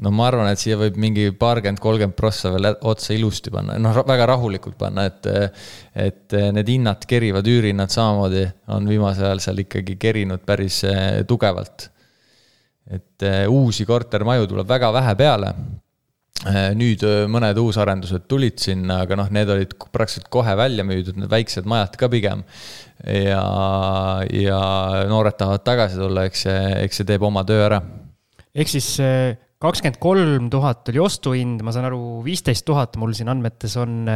[0.00, 4.00] no ma arvan, et siia võib mingi paarkümmend, kolmkümmend prossa veel otsa ilusti panna, noh,
[4.08, 5.28] väga rahulikult panna, et.
[5.94, 11.90] et need hinnad kerivad, üürihinnad samamoodi on viimasel ajal seal ikkagi kerinud päris eh, tugevalt.
[12.90, 15.54] et eh, uusi kortermaju tuleb väga vähe peale.
[16.48, 21.28] Eh, nüüd mõned uusarendused tulid sinna, aga noh, need olid praktiliselt kohe välja müüdud, need
[21.28, 22.40] väiksed majad ka pigem
[23.04, 23.42] ja,
[24.32, 24.60] ja
[25.10, 27.82] noored tahavad tagasi tulla, eks see, eks see teeb oma töö ära.
[28.56, 33.28] ehk siis eh, kakskümmend kolm tuhat oli ostuhind, ma saan aru, viisteist tuhat mul siin
[33.28, 34.08] andmetes on,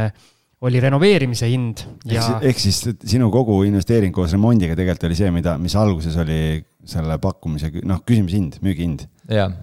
[0.65, 2.39] oli renoveerimise hind ja.
[2.41, 6.57] ehk siis sinu kogu investeering koos remondiga tegelikult oli see, mida, mis alguses oli
[6.89, 9.05] selle pakkumise, noh, küsimishind, müügihind.
[9.29, 9.53] jah.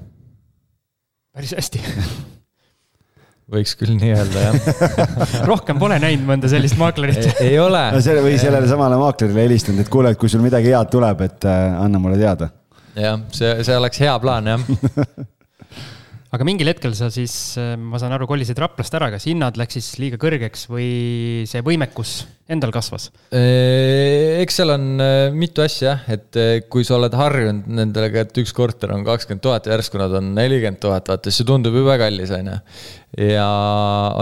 [1.34, 1.82] päris hästi
[3.52, 7.84] võiks küll nii öelda, jah rohkem pole näinud mõnda sellist maaklerit ei ole.
[7.94, 11.26] no selle või sellele samale maaklerile helistanud, et kuule, et kui sul midagi head tuleb,
[11.28, 12.50] et äh, anna mulle teada.
[12.96, 14.66] jah, see, see oleks hea plaan, jah
[16.32, 19.84] aga mingil hetkel sa siis, äh, ma saan aru, kolisid Raplast ära, kas hinnad läksid
[19.84, 23.10] siis liiga kõrgeks või see võimekus endal kasvas?
[23.36, 26.40] Äh, eks seal on äh, mitu asja jah, et
[26.72, 30.80] kui sa oled harjunud nendega, et üks korter on kakskümmend tuhat järsku nad on nelikümmend
[30.80, 32.58] tuhat, vaata see tundub jube kallis, on ju.
[33.28, 33.48] ja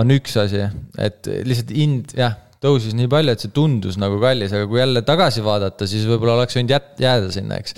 [0.00, 0.66] on üks asi,
[0.98, 5.00] et lihtsalt hind, jah tõusis nii palju, et see tundus nagu kallis, aga kui jälle
[5.06, 7.76] tagasi vaadata, siis võib-olla oleks võinud jät-, jääda sinna, eks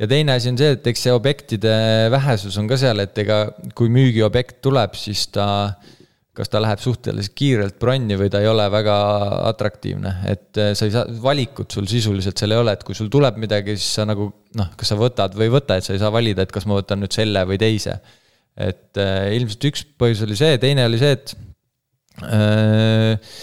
[0.00, 1.74] ja teine asi on see, et eks see objektide
[2.12, 3.44] vähesus on ka seal, et ega
[3.78, 5.46] kui müügiobjekt tuleb, siis ta,
[6.34, 8.96] kas ta läheb suhteliselt kiirelt bronni või ta ei ole väga
[9.52, 13.10] atraktiivne, et eh, sa ei saa, valikut sul sisuliselt seal ei ole, et kui sul
[13.12, 14.28] tuleb midagi, siis sa nagu
[14.58, 16.80] noh, kas sa võtad või ei võta, et sa ei saa valida, et kas ma
[16.80, 18.00] võtan nüüd selle või teise.
[18.54, 21.32] et äh, ilmselt üks põhjus oli see, teine oli see, et
[22.22, 23.38] äh,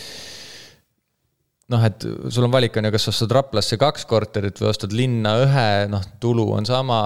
[1.72, 5.38] noh, et sul on valik, on ju, kas ostad Raplasse kaks korterit või ostad linna
[5.46, 7.00] ühe, noh, tulu on sama,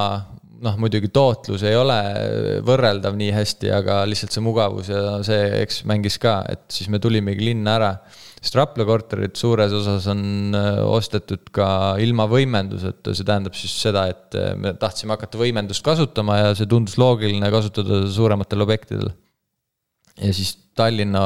[0.65, 1.97] noh, muidugi tootlus ei ole
[2.65, 7.01] võrreldav nii hästi, aga lihtsalt see mugavus ja see, eks mängis ka, et siis me
[7.03, 7.91] tulimegi linna ära.
[8.45, 11.67] sest Rapla korterid suures osas on äh, ostetud ka
[12.01, 16.69] ilma võimenduseta, see tähendab siis seda, et äh, me tahtsime hakata võimendust kasutama ja see
[16.69, 19.09] tundus loogiline kasutada suurematel objektidel.
[20.21, 21.21] ja siis Tallinna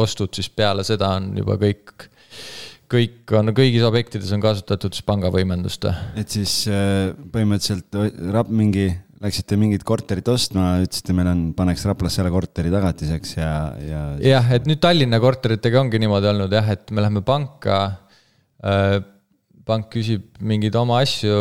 [0.00, 2.06] ostud siis peale seda on juba kõik
[2.92, 5.88] kõik on, kõigis objektides on kasutatud siis pangavõimendust.
[6.18, 8.88] et siis äh, põhimõtteliselt mingi,
[9.22, 13.54] läksite mingit korterit ostma, ütlesite, meil on, paneks Raplasse selle korteri tagatiseks ja,
[13.86, 14.02] ja.
[14.34, 17.80] jah, et nüüd Tallinna korteritega ongi niimoodi olnud jah, et me läheme panka
[18.60, 18.98] äh,
[19.68, 21.34] pank küsib mingeid oma asju,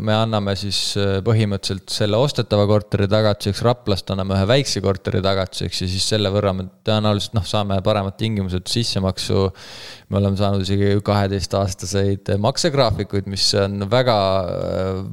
[0.00, 5.82] me anname siis äh, põhimõtteliselt selle ostetava korteri tagatiseks, Raplast anname ühe väikse korteri tagatiseks
[5.84, 9.46] ja siis selle võrra me tõenäoliselt noh, saame paremad tingimused sissemaksu.
[10.08, 14.18] me oleme saanud isegi kaheteistaastaseid maksegraafikuid, mis on väga,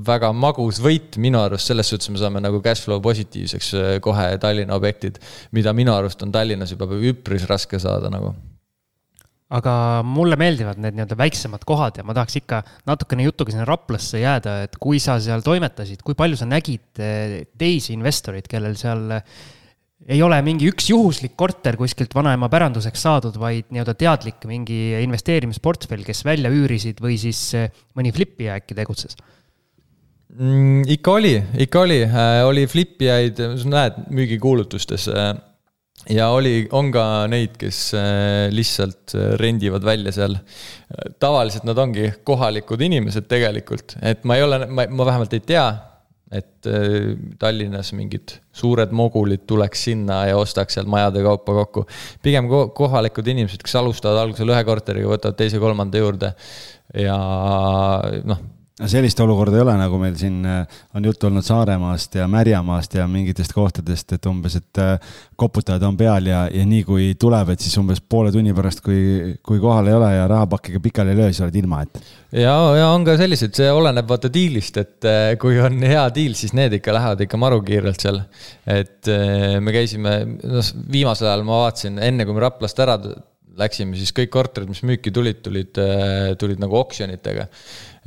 [0.08, 4.30] väga magus võit minu arust, selles suhtes me saame nagu cash flow positiivseks äh, kohe
[4.40, 5.20] Tallinna objektid,
[5.52, 8.38] mida minu arust on Tallinnas juba üpris raske saada nagu
[9.48, 14.20] aga mulle meeldivad need nii-öelda väiksemad kohad ja ma tahaks ikka natukene jutuga sinna Raplasse
[14.20, 19.06] jääda, et kui sa seal toimetasid, kui palju sa nägid eh, teisi investoreid, kellel seal
[19.16, 19.38] eh,
[20.12, 26.04] ei ole mingi üks juhuslik korter kuskilt vanaema päranduseks saadud, vaid nii-öelda teadlik mingi investeerimisportfell,
[26.08, 29.16] kes välja üürisid või siis eh, mõni flipija äkki tegutses
[30.36, 30.84] mm,?
[30.92, 32.02] ikka oli, ikka oli,
[32.52, 35.08] oli flipijaid, sa näed müügikuulutustes
[36.06, 40.38] ja oli, on ka neid, kes äh, lihtsalt äh, rendivad välja seal.
[41.20, 45.68] tavaliselt nad ongi kohalikud inimesed tegelikult, et ma ei ole, ma, ma vähemalt ei tea,
[46.32, 51.86] et äh, Tallinnas mingid suured mogulid tuleks sinna ja ostaks sealt majade kaupa kokku.
[52.22, 56.34] pigem kohalikud inimesed, kes alustavad algusel ühe korteriga, võtavad teise-kolmanda juurde
[56.96, 57.18] ja
[58.28, 58.46] noh
[58.78, 62.98] no sellist olukorda ei ole, nagu meil siin äh, on juttu olnud Saaremaast ja Märjamaast
[63.00, 67.54] ja mingitest kohtadest, et umbes, et äh, koputajad on peal ja, ja nii kui tuleb,
[67.54, 71.22] et siis umbes poole tunni pärast, kui, kui kohal ei ole ja rahapakiga pikali ei
[71.22, 72.02] löö, siis oled ilma, et.
[72.38, 76.38] ja, ja on ka selliseid, see oleneb vaata diilist, et äh, kui on hea diil,
[76.38, 78.22] siis need ikka lähevad ikka marukiirelt seal.
[78.68, 79.10] et
[79.64, 82.98] me käisime, noh, viimasel ajal ma vaatasin, enne kui me Raplast ära
[83.58, 85.80] läksime, siis kõik korterid, mis müüki tulid, tulid,
[86.40, 87.48] tulid nagu oksjonitega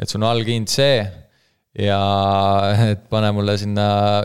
[0.01, 1.03] et sul on allhind see
[1.71, 1.99] ja
[2.91, 3.85] et pane mulle sinna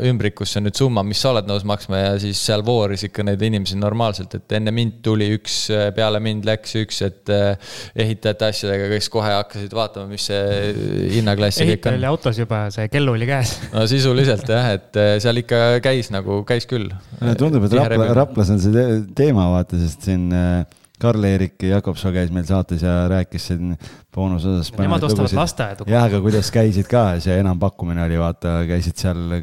[0.09, 3.77] ümbrikusse nüüd summa, mis sa oled nõus maksma ja siis seal vooris ikka neid inimesi
[3.77, 5.59] normaalselt, et enne mind tuli üks,
[5.93, 10.71] peale mind läks üks, et eh, ehitajate asjadega, kes kohe hakkasid vaatama, mis see
[11.19, 11.73] hinnaklass kõik on.
[11.75, 13.53] ehitajal oli autos juba, see kell oli käes.
[13.75, 16.89] no sisuliselt jah, et eh, seal ikka käis nagu, käis küll.
[17.37, 18.89] tundub, et Rapla, Raplas on see
[19.21, 20.65] teema, vaata, sest siin äh,
[21.01, 23.75] Karl-Erik Jakobsoo käis meil saates ja rääkis siin
[24.15, 24.71] boonusosas.
[24.79, 25.87] Nemad ostavad lasteaedu.
[25.91, 29.41] jah, aga kuidas käisid ka, see enampakkumine oli, vaata, käisid seal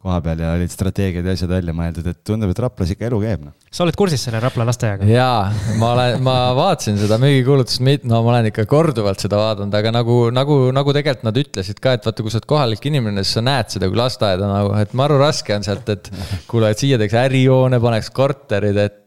[0.00, 3.48] kohapeal ja olid strateegiad ja asjad välja mõeldud, et tundub, et Raplas ikka elu käib,
[3.48, 3.56] noh.
[3.70, 5.06] Sa oled kursis selle Rapla lasteaiaga?
[5.06, 5.44] jaa,
[5.78, 10.16] ma olen, ma vaatasin seda müügikuulutust, no ma olen ikka korduvalt seda vaadanud, aga nagu,
[10.34, 13.44] nagu, nagu tegelikult nad ütlesid ka, et vaata, kui sa oled kohalik inimene, siis sa
[13.46, 16.10] näed seda kui lasteaeda nagu, et maru raske on sealt, et
[16.50, 18.98] kuule, et siia teeks ärijoone, paneks korterid, et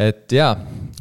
[0.00, 0.54] et jaa,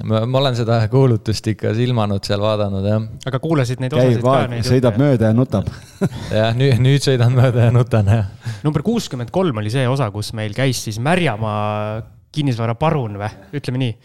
[0.08, 3.06] ma, olen seda kuulutust ikka silmanud seal vaadanud jah.
[3.30, 4.20] aga kuulasid neid käib,
[4.68, 5.04] sõidab jutte?
[5.04, 5.70] mööda ja nutab
[6.42, 8.28] jah, nüüd, nüüd sõidan mööda ja nutan jah.
[8.68, 12.04] number kuuskümmend kolm oli see osa, kus meil käis siis Märjamaa
[12.36, 13.96] kinnisvaraparun või, ütleme nii.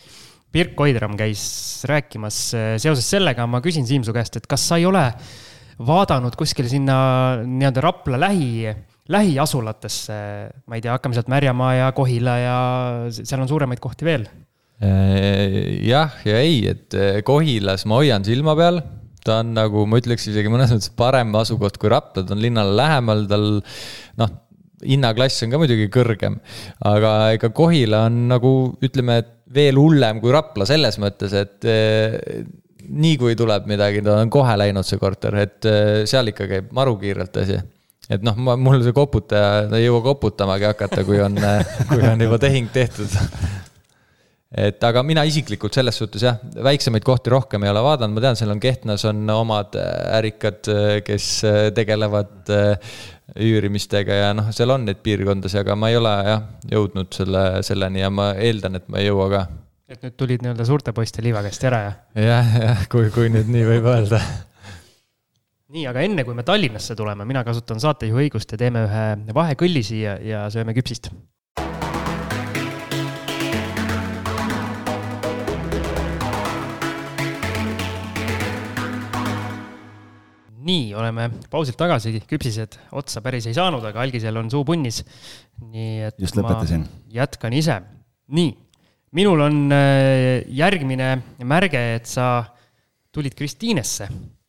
[0.54, 1.42] Pirk Oidram käis
[1.90, 2.36] rääkimas,
[2.78, 5.02] seoses sellega ma küsin Siim su käest, et kas sa ei ole
[5.82, 6.96] vaadanud kuskile sinna
[7.42, 8.70] nii-öelda Rapla lähi
[9.12, 10.16] lähiasulatesse,
[10.64, 12.58] ma ei tea, hakkame sealt Märjamaa ja Kohila ja
[13.12, 14.24] seal on suuremaid kohti veel?
[14.84, 18.80] Äh, jah ja ei, et äh, Kohilas ma hoian silma peal,
[19.24, 22.72] ta on nagu, ma ütleks isegi mõnes mõttes parem asukoht kui Rapla, ta on linnale
[22.80, 23.46] lähemal, tal
[24.20, 24.34] noh,
[24.84, 26.40] hinnaklass on ka muidugi kõrgem.
[26.84, 32.44] aga ega Kohila on nagu ütleme, et veel hullem kui Rapla selles mõttes, et äh,
[32.84, 35.70] nii kui tuleb midagi, ta on kohe läinud, see korter, et
[36.10, 37.56] seal ikka käib maru kiirelt asi
[38.12, 41.38] et noh, ma, mul see koputaja, ta ei jõua koputamagi hakata, kui on,
[41.90, 43.14] kui on juba tehing tehtud.
[44.54, 48.38] et aga mina isiklikult selles suhtes jah, väiksemaid kohti rohkem ei ole vaadanud, ma tean,
[48.38, 49.78] seal on Kehtnas on omad
[50.20, 50.70] ärikad,
[51.06, 51.30] kes
[51.74, 52.52] tegelevad
[53.40, 58.02] üürimistega ja noh, seal on neid piirkondasid, aga ma ei ole jah, jõudnud selle, selleni
[58.04, 59.44] ja ma eeldan, et ma ei jõua ka.
[59.88, 62.00] et nüüd tulid nii-öelda suurte poiste liiva käest ära, jah?
[62.20, 64.20] jah, jah, kui, kui nüüd nii võib öelda
[65.74, 69.82] nii, aga enne kui me Tallinnasse tuleme, mina kasutan saatejuhi õigust ja teeme ühe vahekõlli
[69.82, 71.10] siia ja sööme küpsist.
[80.64, 85.02] Nii, oleme pausilt tagasi, küpsised otsa päris ei saanud, aga algisel on suu punnis.
[85.60, 86.86] nii et just lõpetasin.
[87.14, 87.80] jätkan ise.
[88.34, 88.54] nii,
[89.18, 91.12] minul on äh, järgmine
[91.44, 92.44] märge, et sa
[93.14, 94.08] tulid Kristiinesse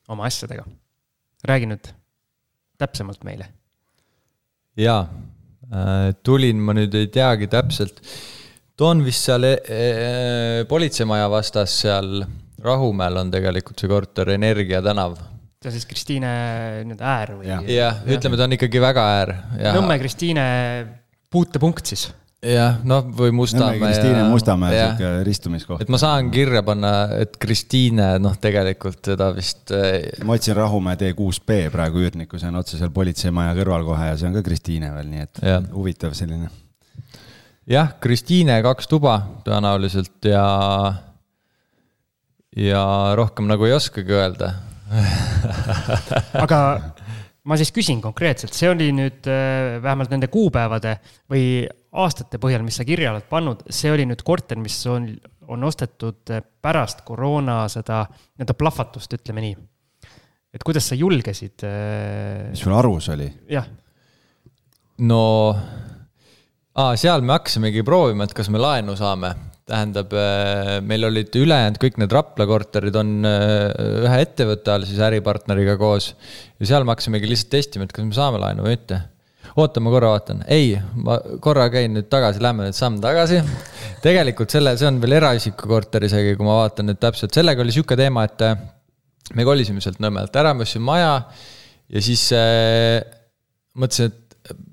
[0.10, 0.66] oma asjadega
[1.46, 1.92] räägi nüüd
[2.80, 3.48] täpsemalt meile.
[4.78, 5.06] jaa,
[5.72, 8.02] äh, tulin, ma nüüd ei teagi täpselt,
[8.78, 12.26] toon vist seal e e politseimaja vastas seal
[12.66, 15.20] Rahumäel on tegelikult see korter, Energia tänav.
[15.70, 16.34] On siis Kristiine
[16.84, 17.48] nii-öelda äär või?
[17.50, 19.34] jah ja,, ütleme, ta on ikkagi väga äär.
[19.78, 20.46] Nõmme Kristiine
[21.34, 22.10] puutepunkt siis
[22.46, 23.80] jah, noh, või Mustamäe.
[23.80, 24.26] Kristiine ja...
[24.30, 25.84] Mustamäe sihuke ristumiskoht.
[25.84, 29.72] et ma saan kirja panna, et Kristiine, noh, tegelikult seda vist.
[29.76, 34.20] Äh, ma otsin Rahumäe T6B praegu üürnikku, see on otse seal politseimaja kõrval kohe ja
[34.20, 35.58] see on ka Kristiine veel, nii et ja.
[35.74, 36.52] huvitav selline.
[37.72, 40.46] jah, Kristiine kaks tuba tõenäoliselt ja,
[42.60, 42.86] ja
[43.18, 44.54] rohkem nagu ei oskagi öelda
[46.46, 46.60] aga
[47.46, 50.98] ma siis küsin konkreetselt, see oli nüüd äh, vähemalt nende kuupäevade
[51.32, 51.64] või
[51.96, 55.12] aastate põhjal, mis sa kirja oled pannud, see oli nüüd korter, mis on,
[55.52, 59.58] on ostetud äh, pärast koroona seda nii-öelda plahvatust, ütleme nii.
[60.56, 61.66] et kuidas sa julgesid?
[61.68, 63.30] Äh, mis sul arus oli?
[63.52, 63.68] jah.
[65.06, 65.24] no,
[66.98, 69.36] seal me hakkasimegi proovima, et kas me laenu saame
[69.70, 73.72] tähendab, äh, meil olid ülejäänud kõik need Rapla korterid on äh,
[74.06, 76.12] ühe ettevõtte all siis äripartneriga koos.
[76.60, 79.00] ja seal me hakkasimegi lihtsalt testima, et kas me saame laenu või mitte.
[79.56, 83.42] oota, ma korra vaatan, ei, ma korra käin nüüd tagasi, lähme nüüd samm tagasi.
[84.06, 87.74] tegelikult selle, see on veel eraisiku korter isegi, kui ma vaatan nüüd täpselt, sellega oli
[87.74, 88.54] sihuke teema, et äh,
[89.34, 91.16] me kolisime sealt Nõmmelt ära, me ostsime maja
[91.90, 93.02] ja siis äh,
[93.74, 94.25] mõtlesin, et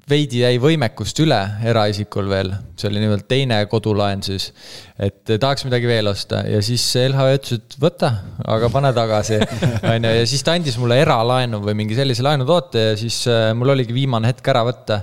[0.09, 4.51] veidi jäi võimekust üle eraisikul veel, see oli nimelt teine kodulaen siis.
[4.99, 8.11] et tahaks midagi veel osta ja siis LHV ütles, et võta,
[8.57, 9.39] aga pane tagasi,
[9.93, 13.51] on ju, ja siis ta andis mulle eralaenu või mingi sellise laenutoote ja siis äh,
[13.57, 15.03] mul oligi viimane hetk ära võtta.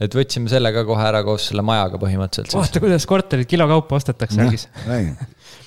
[0.00, 2.58] et võtsime selle ka kohe ära koos selle majaga põhimõtteliselt.
[2.58, 4.68] vaata, kuidas korterid kilo kaupa ostetakse, Algis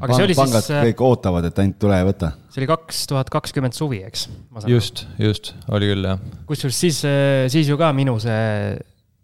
[0.00, 0.72] aga see oli pangad siis.
[0.72, 2.32] pangad kõik ootavad, et ainult tule ja võta.
[2.52, 4.26] see oli kaks tuhat kakskümmend suvi, eks?
[4.68, 6.20] just, just, oli küll jah.
[6.48, 8.76] kusjuures siis, äh, siis ju ka minu see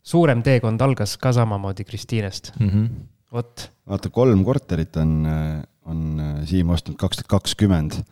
[0.03, 2.89] suurem teekond algas ka samamoodi Kristiinest mm -hmm..
[3.33, 3.69] vot.
[3.89, 8.03] vaata, kolm korterit on, äh, on äh, Siim ostnud kaks tuhat kakskümmend.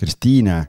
[0.00, 0.66] Kristiine,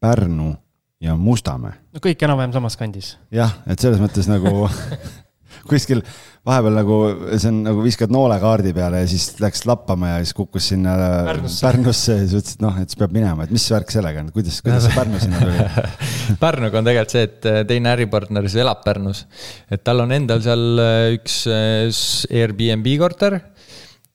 [0.00, 0.54] Pärnu
[1.00, 1.72] ja Mustamäe.
[1.92, 3.18] no kõik enam-vähem samas kandis.
[3.32, 4.68] jah, et selles mõttes nagu
[5.68, 6.02] kuskil
[6.46, 6.98] vahepeal nagu
[7.34, 10.94] see on nagu viskad noole kaardi peale ja siis läks lappama ja siis kukkus sinna
[11.26, 14.24] Pärnusse, Pärnusse ja siis ütles, et noh, et siis peab minema, et mis värk sellega
[14.24, 15.68] on, kuidas, kuidas see Pärnu sinna tuli?
[16.44, 19.26] Pärnuga on tegelikult see, et äh, teine äripartner siis elab Pärnus.
[19.68, 23.40] et tal on endal seal äh, üks äh, Airbnb korter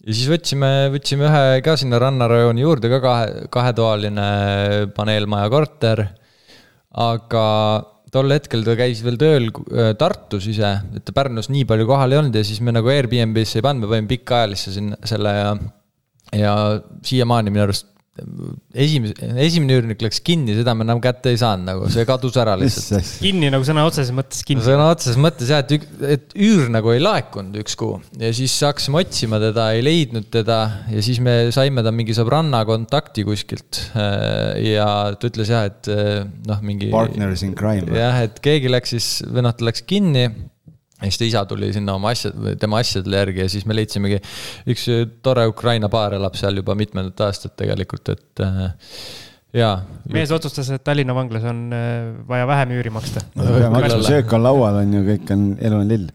[0.06, 4.30] ja siis võtsime, võtsime ühe ka sinna rannarajooni juurde ka kahe, kahetoaline
[4.98, 6.08] paneelmaja korter.
[7.06, 7.46] aga
[8.14, 12.14] tol hetkel ta käis veel tööl äh, Tartus ise, et ta Pärnus nii palju kohal
[12.14, 15.52] ei olnud ja siis me nagu Airbnb-sse ei pannud, me panime pikaajalisse sinna selle ja.
[16.36, 16.56] ja
[17.06, 21.90] siiamaani minu arust esimese, esimene üürnik läks kinni, seda me enam kätte ei saanud nagu,
[21.92, 23.10] see kadus ära lihtsalt.
[23.20, 24.64] kinni nagu sõna otseses mõttes kinni.
[24.64, 29.02] sõna otseses mõttes jah, et, et üür nagu ei laekunud üks kuu ja siis hakkasime
[29.04, 30.60] otsima teda, ei leidnud teda
[30.94, 33.84] ja siis me saime ta mingi sõbranna kontakti kuskilt.
[34.64, 35.92] ja ta ütles jah, et
[36.48, 36.94] noh, mingi.
[36.96, 37.92] Partners in crime.
[38.00, 40.30] jah, et keegi läks siis, või noh, ta läks kinni
[41.02, 44.22] ja siis ta isa tuli sinna oma asjad, tema asjadele järgi ja siis me leidsimegi,
[44.72, 44.88] üks
[45.26, 48.62] tore Ukraina paar elab seal juba mitmendat aastat tegelikult, et äh,
[49.60, 49.76] jaa.
[50.14, 53.26] mees otsustas, et Tallinna vanglas on äh, vaja vähem üüri maksta.
[54.08, 56.08] söök on laual, on ju, kõik on, elu on lill.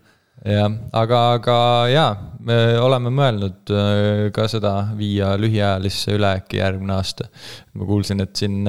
[0.49, 1.57] jah, aga, aga
[1.93, 2.11] jaa,
[2.49, 7.29] me oleme mõelnud äh, ka seda viia lühiajalisse üle äkki järgmine aasta.
[7.77, 8.65] ma kuulsin, et siin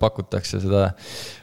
[0.00, 0.88] pakutakse seda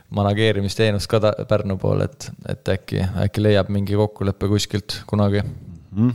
[0.09, 5.97] manageerimisteenust ka Pärnu poole, et, et äkki, äkki leiab mingi kokkuleppe kuskilt kunagi mm.
[5.97, 6.13] -hmm.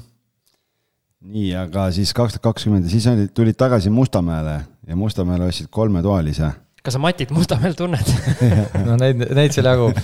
[1.21, 5.69] nii, aga siis kaks tuhat kakskümmend ja siis olid, tulid tagasi Mustamäele ja Mustamäele ostsid
[5.71, 6.51] kolmetoalise
[6.83, 8.09] kas sa Matit Mustamäel tunned
[8.89, 9.99] no neid, neid seal jagub.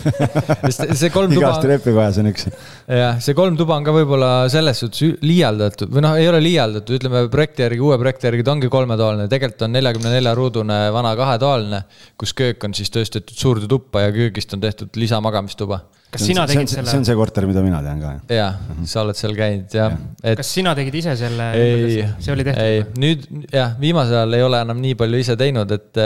[0.70, 1.40] see kolm tuba.
[1.40, 2.46] igast trepikojas on üks.
[2.86, 6.94] jah, see kolm tuba on ka võib-olla selles suhtes liialdatud või noh, ei ole liialdatud,
[7.00, 11.14] ütleme projekti järgi, uue projekti järgi ta ongi kolmetoaline, tegelikult on neljakümne nelja ruudune vana
[11.18, 11.82] kahetoaline,
[12.20, 15.82] kus köök on siis tõstetud suurde tuppa ja köögist on tehtud lisamagamistuba
[16.14, 16.88] kas sina tegid selle?
[16.88, 18.12] see on see korter, mida mina tean ka.
[18.32, 18.52] jaa,
[18.88, 20.12] sa oled seal käinud jah ja..
[20.22, 20.38] Et...
[20.38, 21.48] kas sina tegid ise selle?
[21.58, 22.62] ei, see oli tehtud?
[22.64, 26.00] ei, nüüd jah, viimasel ajal ei ole enam nii palju ise teinud, et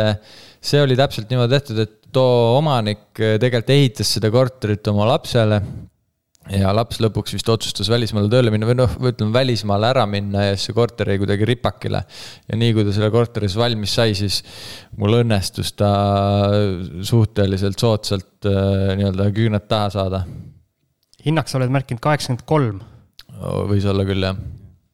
[0.62, 5.62] see oli täpselt niimoodi tehtud, et too omanik eh, tegelikult ehitas seda korterit oma lapsele.
[6.50, 10.56] ja laps lõpuks vist otsustas välismaale tööle minna või noh, ütleme välismaale ära minna ja
[10.56, 12.02] siis see korter jäi kuidagi ripakile.
[12.48, 14.40] ja nii kui ta selle korteris valmis sai, siis
[14.98, 15.92] mul õnnestus ta
[17.10, 20.24] suhteliselt soodsalt eh, nii-öelda küüned taha saada.
[21.26, 22.82] hinnaks oled märkinud kaheksakümmend kolm.
[23.70, 24.42] võis olla küll, jah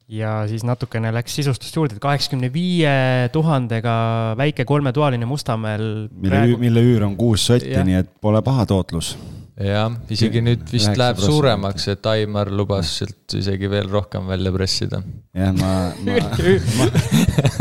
[0.08, 2.92] ja siis natukene läks sisustust juurde, et kaheksakümne viie
[3.32, 3.96] tuhandega
[4.40, 6.08] väike kolmetoaline Mustamäel.
[6.10, 9.16] mille praegu..., mille üür on kuus sotti, nii et pole paha tootlus
[9.58, 15.00] jah, isegi nüüd vist läheb suuremaks, et Aimar lubas sealt isegi veel rohkem välja pressida.
[15.34, 15.72] jah, ma,
[16.06, 16.18] ma,
[16.78, 16.86] ma,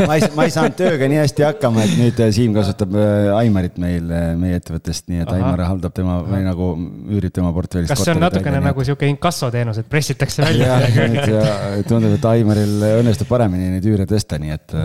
[0.06, 3.30] ma ei, ma ei saanud tööga nii hästi hakkama, et nüüd äh, Siim kasutab äh,
[3.34, 5.40] Aimarit meil, äh, meie ettevõttest, nii et Aha.
[5.40, 6.70] Aimar haldab tema või nagu
[7.16, 7.92] üürib tema portfellist.
[7.92, 10.78] kas see on natukene nagu sihuke inkassoteenus, et pressitakse välja?
[11.88, 14.78] tundub, et Aimaril õnnestub paremini neid üüre tõsta, nii et,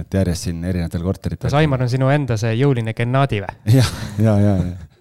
[0.00, 1.44] et järjest siin erinevatel korteritel.
[1.46, 3.54] kas Aimar on sinu enda see jõuline Gennadi või?
[3.78, 4.92] jah, ja, ja, ja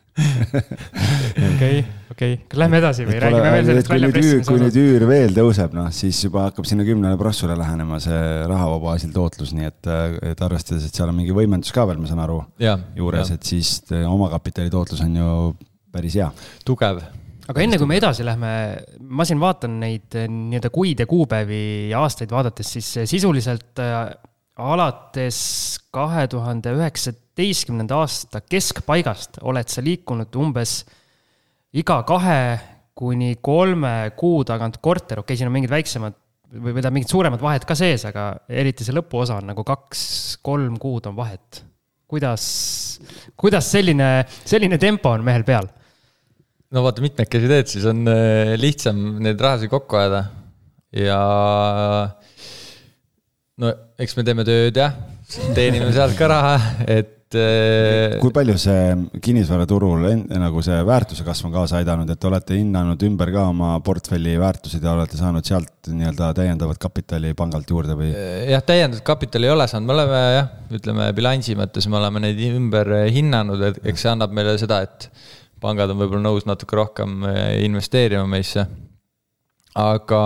[1.53, 1.80] okei,
[2.14, 3.16] okei, lähme edasi või?
[3.22, 7.18] räägime veel sellest väljapressimise kui nüüd üür veel tõuseb, noh siis juba hakkab sinna kümnele
[7.18, 9.89] prossule lähenema see rahava baasil tootlus, nii et,
[10.34, 12.39] et arvestades, et seal on mingi võimendus ka veel, ma saan aru,
[12.99, 15.30] juures, et siis omakapitali tootlus on ju
[15.93, 16.30] päris hea.
[16.66, 17.01] tugev.
[17.49, 18.51] Aga enne kui me edasi lähme,
[19.03, 24.14] ma siin vaatan neid nii-öelda kuid ja kuupäevi ja aastaid vaadates, siis sisuliselt äh,
[24.59, 25.39] alates
[25.93, 30.83] kahe tuhande üheksateistkümnenda aasta keskpaigast oled sa liikunud umbes
[31.73, 32.59] iga kahe
[32.93, 36.17] kuni kolme kuu tagant korter, okei okay,, siin on mingid väiksemad
[36.53, 41.09] või tähendab mingid suuremad vahed ka sees, aga eriti see lõpuosa on nagu kaks-kolm kuud
[41.09, 41.63] on vahet.
[42.13, 42.43] kuidas,
[43.33, 45.65] kuidas selline, selline tempo on mehel peal?
[46.73, 50.27] no vaata, mitmekesi teed, siis on äh, lihtsam neid rahasid kokku ajada
[50.93, 51.19] ja
[53.61, 54.95] no eks me teeme tööd jah,
[55.53, 56.53] teenime sealt ka raha,
[56.89, 60.07] et äh, kui palju see kinnisvaraturul
[60.41, 64.83] nagu see väärtuse kasv on kaasa aidanud, et olete hinnanud ümber ka oma portfelli väärtused
[64.83, 68.09] ja olete saanud sealt nii-öelda täiendavat kapitali pangalt juurde või?
[68.09, 72.25] Äh, jah, täiendavat kapitali ei ole saanud, me oleme jah, ütleme bilansi mõttes me oleme
[72.25, 75.11] neid ümber hinnanud, et eks see annab meile seda, et
[75.63, 78.65] pangad on võib-olla nõus natuke rohkem äh, investeerima meisse.
[79.77, 80.23] aga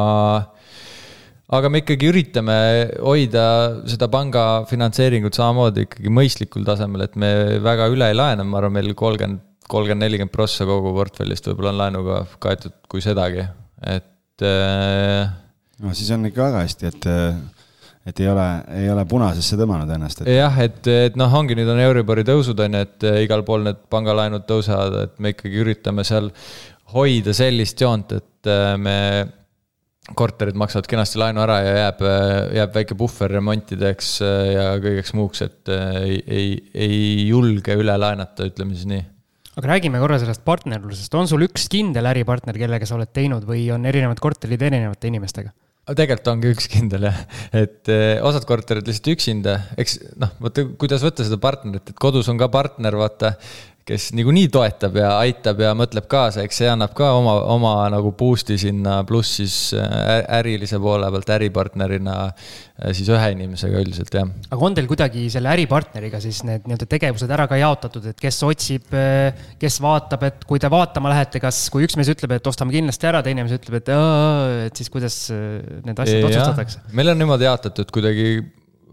[1.47, 2.57] aga me ikkagi üritame
[2.99, 3.45] hoida
[3.87, 7.31] seda panga finantseeringut samamoodi ikkagi mõistlikul tasemel, et me
[7.63, 11.81] väga üle ei laena, ma arvan, meil kolmkümmend, kolmkümmend, nelikümmend prossa kogu portfellist võib-olla on
[11.83, 13.47] laenuga kaetud, kui sedagi,
[13.87, 15.29] et äh....
[15.83, 17.09] no siis on ikka väga hästi, et
[18.07, 18.43] et ei ole,
[18.79, 20.31] ei ole punasesse tõmmanud ennast et....
[20.31, 23.81] jah, et, et noh, ongi, nüüd on Euribori tõusud on ju, et igal pool need
[23.91, 26.31] pangalaenud tõusevad, et me ikkagi üritame seal
[26.91, 28.97] hoida sellist joont, et me
[30.15, 32.01] korterid maksavad kenasti laenu ära ja jääb,
[32.55, 36.49] jääb väike puhver remontideks äh, ja kõigeks muuks, et äh, ei, ei,
[36.87, 36.97] ei
[37.27, 39.03] julge üle laenata, ütleme siis nii.
[39.57, 43.67] aga räägime korra sellest partnerlusest, on sul üks kindel äripartner, kellega sa oled teinud või
[43.75, 45.51] on erinevad korterid erinevate inimestega?
[45.87, 47.19] tegelikult ongi üks kindel jah,
[47.55, 52.27] et äh, osad korterid lihtsalt üksinda, eks noh, vaata, kuidas võtta seda partnerit, et kodus
[52.31, 53.35] on ka partner, vaata
[53.87, 58.11] kes niikuinii toetab ja aitab ja mõtleb kaasa, eks see annab ka oma, oma nagu
[58.17, 64.27] boost'i sinna, pluss siis äh, ärilise poole pealt äripartnerina äh, siis ühe inimesega üldiselt, jah.
[64.51, 68.41] aga on teil kuidagi selle äripartneriga siis need nii-öelda tegevused ära ka jaotatud, et kes
[68.47, 68.91] otsib,
[69.61, 73.09] kes vaatab, et kui te vaatama lähete, kas, kui üks mees ütleb, et ostame kindlasti
[73.09, 73.95] ära, teine mees ütleb, et,
[74.67, 76.83] et siis kuidas need asjad otsustatakse?
[76.97, 78.31] meil on niimoodi jaotatud kuidagi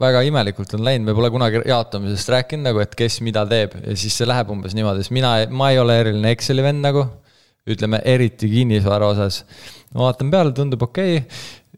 [0.01, 3.97] väga imelikult on läinud, me pole kunagi jaotamisest rääkinud nagu, et kes mida teeb ja
[3.99, 7.07] siis see läheb umbes niimoodi, sest mina, ma ei ole eriline Exceli vend nagu.
[7.65, 9.45] ütleme eriti kinnisvara osas.
[9.95, 11.29] ma vaatan peale, tundub okei okay,,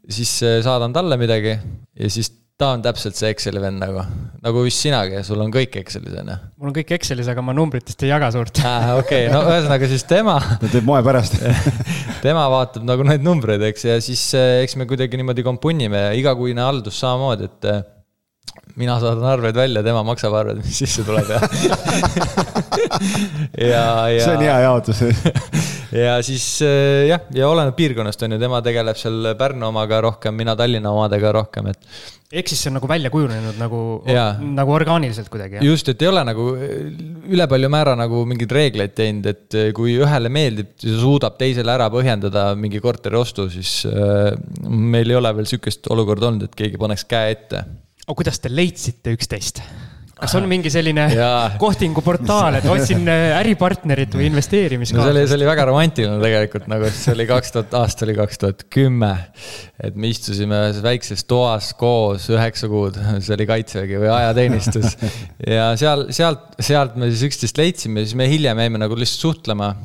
[0.09, 4.01] siis äh, saadan talle midagi ja siis ta on täpselt see Exceli vend nagu,
[4.41, 6.37] nagu vist sinagi, sul on kõik Excelis on ju?
[6.57, 8.63] mul on kõik Excelis, aga ma numbritest ei jaga suurt.
[8.97, 11.37] okei no ühesõnaga siis tema ta teeb moe pärast
[12.25, 16.17] tema vaatab nagu neid numbreid, eks, ja siis äh, eks me kuidagi niimoodi kompunnime ja
[16.17, 17.85] igakuine haldus samamoodi, et äh,
[18.75, 21.39] mina saadan arved välja, tema maksab arved, mis sisse tuleb ja
[23.57, 24.23] ja, ja.
[24.23, 25.01] see on hea jaotus
[26.03, 30.35] ja siis äh, jah, ja oleneb piirkonnast on ju, tema tegeleb seal Pärnu omaga rohkem,
[30.37, 31.79] mina Tallinna omadega rohkem, et.
[32.31, 33.81] ehk siis see on nagu välja kujunenud nagu,
[34.57, 35.61] nagu orgaaniliselt kuidagi?
[35.65, 39.97] just, et ei ole nagu üle palju määra nagu mingeid reegleid teinud, et äh, kui
[40.01, 44.31] ühele meeldib, suudab teisele ära põhjendada mingi korteri ostu, siis äh,
[44.67, 47.65] meil ei ole veel sihukest olukorda olnud, et keegi paneks käe ette
[48.07, 49.61] aga kuidas te leidsite üksteist?
[50.17, 51.03] kas on mingi selline
[51.61, 55.13] kohtinguportaal, et otsin äh, äripartnerit või investeerimiskaaslast no,?
[55.13, 58.41] see oli, see oli väga romantiline tegelikult nagu, see oli kaks tuhat, aasta oli kaks
[58.41, 59.11] tuhat kümme.
[59.83, 64.97] et me istusime ühes väikses toas koos üheksa kuud, see oli kaitsevägi või ajateenistus.
[65.57, 69.75] ja seal, sealt, sealt me siis üksteist leidsime, siis me hiljem jäime nagu lihtsalt suhtlema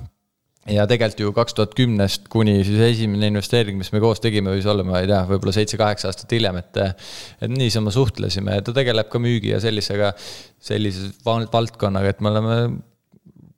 [0.71, 4.69] ja tegelikult ju kaks tuhat kümnest kuni siis esimene investeering, mis me koos tegime, võis
[4.71, 6.83] olla, ma ei tea, võib-olla seitse-kaheksa aastat hiljem, et.
[7.43, 10.13] et niisama suhtlesime ta tegeleb ka müügi ja sellisega,
[10.63, 12.59] sellise valdkonnaga, et me oleme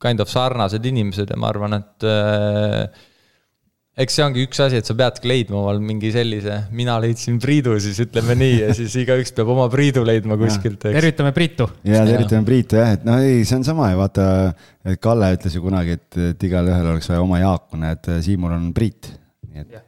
[0.01, 2.09] kind of sarnased inimesed ja ma arvan, et
[3.95, 7.77] eks see ongi üks asi, et sa peadki leidma omal mingi sellise, mina leidsin Priidu,
[7.83, 10.81] siis ütleme nii ja siis igaüks peab oma Priidu leidma kuskilt.
[10.83, 11.69] tervitame Priitu.
[11.87, 14.27] ja tervitame Priitu jah, et no ei, see on sama ja vaata,
[14.85, 18.69] et Kalle ütles ju kunagi, et, et igalühel oleks vaja oma Jaaku, näed, Siimul on
[18.75, 19.13] Priit,
[19.47, 19.87] nii et jah,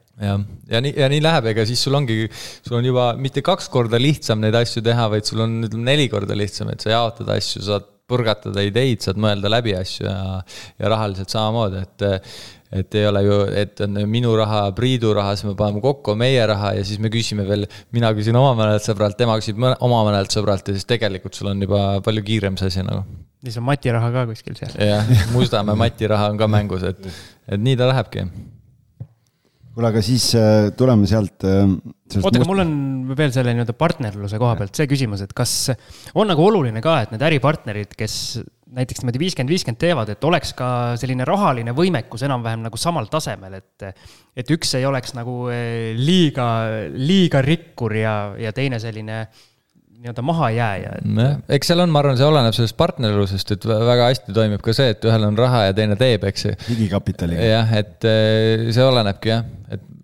[0.71, 2.23] ja nii, ja nii läheb, ega siis sul ongi,
[2.63, 6.07] sul on juba mitte kaks korda lihtsam neid asju teha, vaid sul on ütleme neli
[6.13, 10.37] korda lihtsam, et sa jaotad asju, saad põrgatada ideid, saad mõelda läbi asju ja,
[10.79, 12.05] ja rahaliselt samamoodi, et
[12.71, 16.43] et ei ole ju, et on minu raha, Priidu raha, siis me paneme kokku meie
[16.49, 20.33] raha ja siis me küsime veel, mina küsin oma mõnelt sõbralt, tema küsib oma mõnelt
[20.35, 23.05] sõbralt ja siis tegelikult sul on juba palju kiirem see asi nagu.
[23.45, 24.75] siis on Mati raha ka kuskil seal.
[24.81, 27.09] jah, Mustamäe Mati raha on ka mängus, et,
[27.47, 28.27] et nii ta lähebki
[29.77, 31.45] kuule, aga siis äh, tuleme sealt.
[31.45, 31.69] Äh,
[32.17, 32.71] oota, aga mul on
[33.17, 35.69] veel selle nii-öelda partnerluse koha pealt see küsimus, et kas
[36.17, 38.39] on nagu oluline ka, et need äripartnerid, kes
[38.75, 43.59] näiteks niimoodi viiskümmend, viiskümmend teevad, et oleks ka selline rahaline võimekus enam-vähem nagu samal tasemel,
[43.61, 43.91] et.
[44.37, 46.47] et üks ei oleks nagu äh, liiga,
[46.93, 49.25] liiga rikkur ja, ja teine selline
[49.97, 51.05] nii-öelda mahajääja et....
[51.09, 54.75] nojah, eks seal on, ma arvan, see oleneb sellest partnerlusest, et väga hästi toimib ka
[54.77, 56.55] see, et ühel on raha ja teine teeb, eks ju.
[56.67, 57.47] digikapitaliga.
[57.49, 59.96] jah, et eh, see olenebki jah, et eh,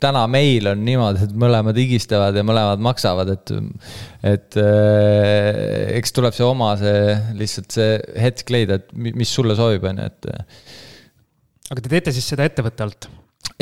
[0.00, 3.54] täna meil on niimoodi, et mõlemad higistavad ja mõlemad maksavad, et.
[4.32, 5.62] et eh,
[5.98, 10.10] eks tuleb see oma see, lihtsalt see hetk leida, et mis sulle sobib, on ju,
[10.10, 10.28] et.
[11.70, 13.10] aga te teete siis seda ettevõtte alt?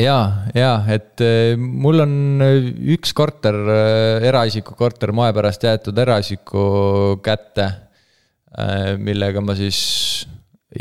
[0.00, 0.18] ja,
[0.56, 7.20] ja et äh, mul on äh, üks korter, äh, eraisiku korter moe pärast jäetud eraisiku
[7.24, 7.72] kätte.
[8.96, 9.78] millega ma siis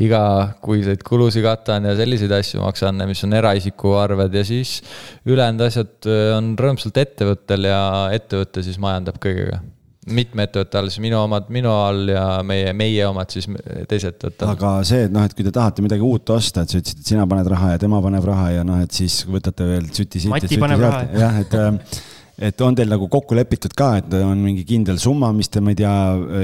[0.01, 4.79] igakuiseid kulusid katan ja selliseid asju maksan, mis on eraisiku arved ja siis
[5.27, 7.79] ülejäänud asjad on rõõmsalt ettevõttel ja
[8.15, 9.61] ettevõte siis majandab kõigega.
[10.05, 13.47] Mitme ettevõtte all, siis minu omad minu all ja meie, meie omad siis
[13.89, 14.53] teise ettevõtte all.
[14.53, 17.13] aga see, et noh, et kui te tahate midagi uut osta, et sa ütlesid, et
[17.15, 20.35] sina paned raha ja tema paneb raha ja noh, et siis võtate veel süti siit
[20.35, 22.03] ja süti sealt, jah, et äh,
[22.35, 25.71] et on teil nagu kokku lepitud ka, et on mingi kindel summa, mis te, ma
[25.71, 25.93] ei tea,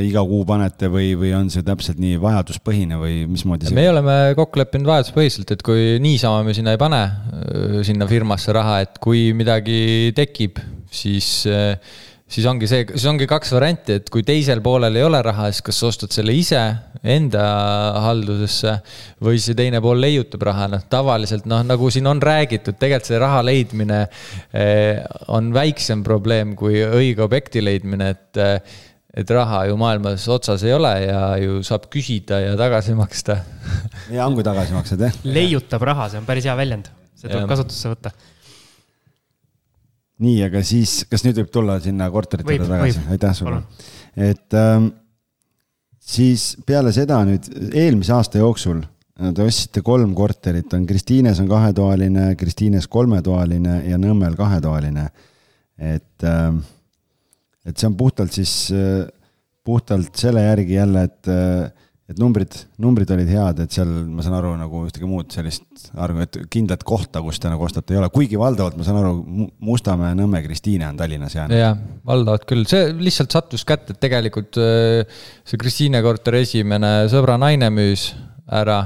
[0.08, 3.78] iga kuu panete või, või on see täpselt nii vajaduspõhine või mismoodi see?
[3.78, 7.02] me oleme kokku leppinud vajaduspõhiselt, et kui niisama me sinna ei pane,
[7.88, 10.62] sinna firmasse raha, et kui midagi tekib,
[10.92, 11.76] siis äh,
[12.32, 15.66] siis ongi see, siis ongi kaks varianti, et kui teisel poolel ei ole raha, siis
[15.66, 16.62] kas sa ostad selle ise
[17.02, 17.42] enda
[18.06, 18.76] haldusesse
[19.26, 23.20] või see teine pool leiutab raha, noh tavaliselt noh, nagu siin on räägitud, tegelikult see
[23.22, 25.02] raha leidmine eh,
[25.34, 28.80] on väiksem probleem kui õige objekti leidmine, et eh,
[29.12, 33.42] et raha ju maailmas otsas ei ole ja ju saab küsida ja tagasi maksta.
[34.14, 35.18] ja on kui tagasimaksed jah.
[35.28, 36.88] leiutab raha, see on päris hea väljend,
[37.20, 38.14] see tuleb kasutusse võtta
[40.22, 43.04] nii, aga siis, kas nüüd võib tulla sinna korterite juurde tagasi?
[43.14, 43.62] aitäh sulle.
[44.16, 44.92] et ähm,
[46.00, 48.84] siis peale seda nüüd eelmise aasta jooksul
[49.30, 55.10] te ostsite kolm korterit, on Kristiines on kahetoaline, Kristiines kolmetoaline ja Nõmmel kahetoaline.
[55.82, 56.54] et, äh,
[57.66, 59.08] et see on puhtalt siis, äh,
[59.64, 61.72] puhtalt selle järgi jälle, et äh,
[62.12, 66.24] et numbrid, numbrid olid head, et seal ma saan aru nagu ühtegi muud sellist arvu,
[66.26, 70.16] et kindlat kohta, kus te nagu ostate, ei ole, kuigi valdavalt ma saan aru, Mustamäe,
[70.18, 71.58] Nõmme, Kristiine on Tallinnas jäänud.
[71.58, 77.40] jah, valdavalt küll, see lihtsalt sattus kätte, et tegelikult äh, see Kristiine korteri esimene sõbra
[77.42, 78.12] naine müüs
[78.52, 78.84] ära,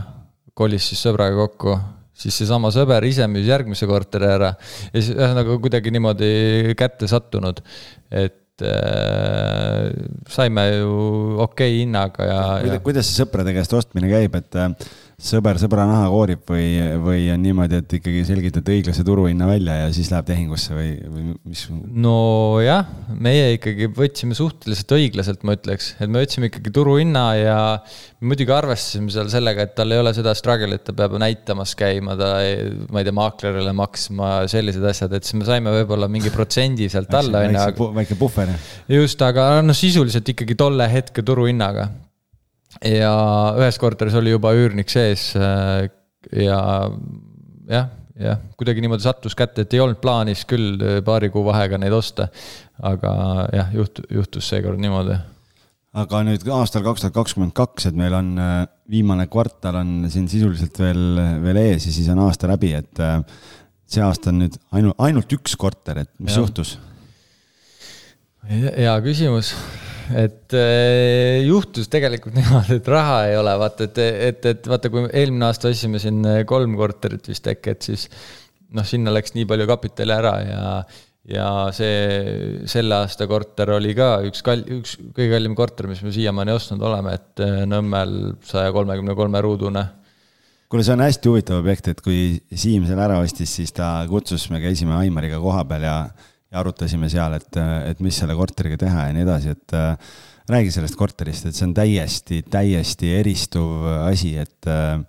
[0.55, 1.75] kolis siis sõbraga kokku.
[2.15, 4.53] Siis seesama sõber ise müüs järgmise korteri ära.
[4.93, 7.59] Ja siis ühesõnaga kuidagi niimoodi kätte sattunud,
[8.07, 9.89] et äh,
[10.31, 10.91] saime ju
[11.43, 12.79] okei okay hinnaga ja, ja.
[12.83, 14.71] kuidas see sõprade käest ostmine käib, et äh,
[15.15, 16.65] sõber sõbra naha koorib või,
[16.99, 21.23] või on niimoodi, et ikkagi selgitad õiglase turuhinna välja ja siis läheb tehingusse või, või
[21.47, 21.61] mis?
[22.05, 22.83] nojah,
[23.15, 27.57] meie ikkagi võtsime suhteliselt õiglaselt, ma ütleks, et me võtsime ikkagi turuhinna ja
[28.25, 32.35] muidugi arvestasime seal sellega, et tal ei ole seda struggle'it, ta peab näitamas käima, ta
[32.43, 36.91] ei, ma ei tea, maaklerile maksma, sellised asjad, et siis me saime võib-olla mingi protsendi
[36.91, 37.91] sealt alla, on ju.
[37.95, 38.51] väike puhver.
[38.91, 41.87] just, aga noh, sisuliselt ikkagi tolle hetke turuhinnaga
[42.83, 43.11] ja
[43.59, 45.87] ühes korteris oli juba üürnik sees äh,
[46.35, 46.59] ja
[47.69, 47.87] jah,
[48.19, 51.95] jah, kuidagi niimoodi sattus kätte, et ei olnud plaanis küll äh, paari kuu vahega neid
[51.95, 52.27] osta.
[52.83, 53.13] aga
[53.55, 55.17] jah, juht-, juhtus seekord niimoodi.
[55.95, 58.57] aga nüüd aastal kaks tuhat kakskümmend kaks, et meil on äh,
[58.91, 63.05] viimane kvartal on siin sisuliselt veel, veel ees ja siis on aasta läbi, et
[63.89, 66.43] see aasta on nüüd ainult, ainult üks korter, et mis ja.
[66.43, 66.77] juhtus?
[68.45, 69.55] hea küsimus
[70.13, 73.99] et äh, juhtus tegelikult niimoodi, et raha ei ole, vaata, et,
[74.29, 78.07] et, et vaata, kui eelmine aasta ostsime siin äh, kolm korterit vist äkki, et siis
[78.75, 80.69] noh, sinna läks nii palju kapitali ära ja,
[81.31, 86.13] ja see selle aasta korter oli ka üks kall-, üks kõige kallim korter, mis me
[86.15, 89.87] siiamaani ostnud oleme, et äh, Nõmmel saja kolmekümne kolme ruudune.
[90.69, 94.47] Kuule, see on hästi huvitav objekt, et kui Siim selle ära ostis, siis ta kutsus,
[94.53, 95.97] me käisime Aimariga kohapeal ja
[96.55, 97.59] ja arutasime seal, et,
[97.91, 100.15] et mis selle korteriga teha ja nii edasi, et äh,
[100.51, 105.01] räägi sellest korterist, et see on täiesti, täiesti eristuv asi, et äh,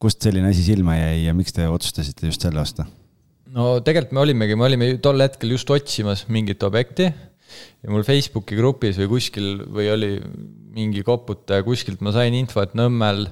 [0.00, 2.88] kust selline asi silma jäi ja miks te otsustasite just selle osta?
[3.54, 8.58] no tegelikult me olimegi, me olime tol hetkel just otsimas mingit objekti ja mul Facebooki
[8.58, 10.12] grupis või kuskil või oli
[10.76, 13.26] mingi koputaja, kuskilt ma sain info, et Nõmmel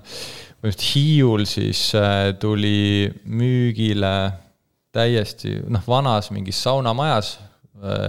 [0.62, 4.16] või just Hiiul siis äh, tuli müügile
[4.96, 7.36] täiesti noh, vanas mingis saunamajas,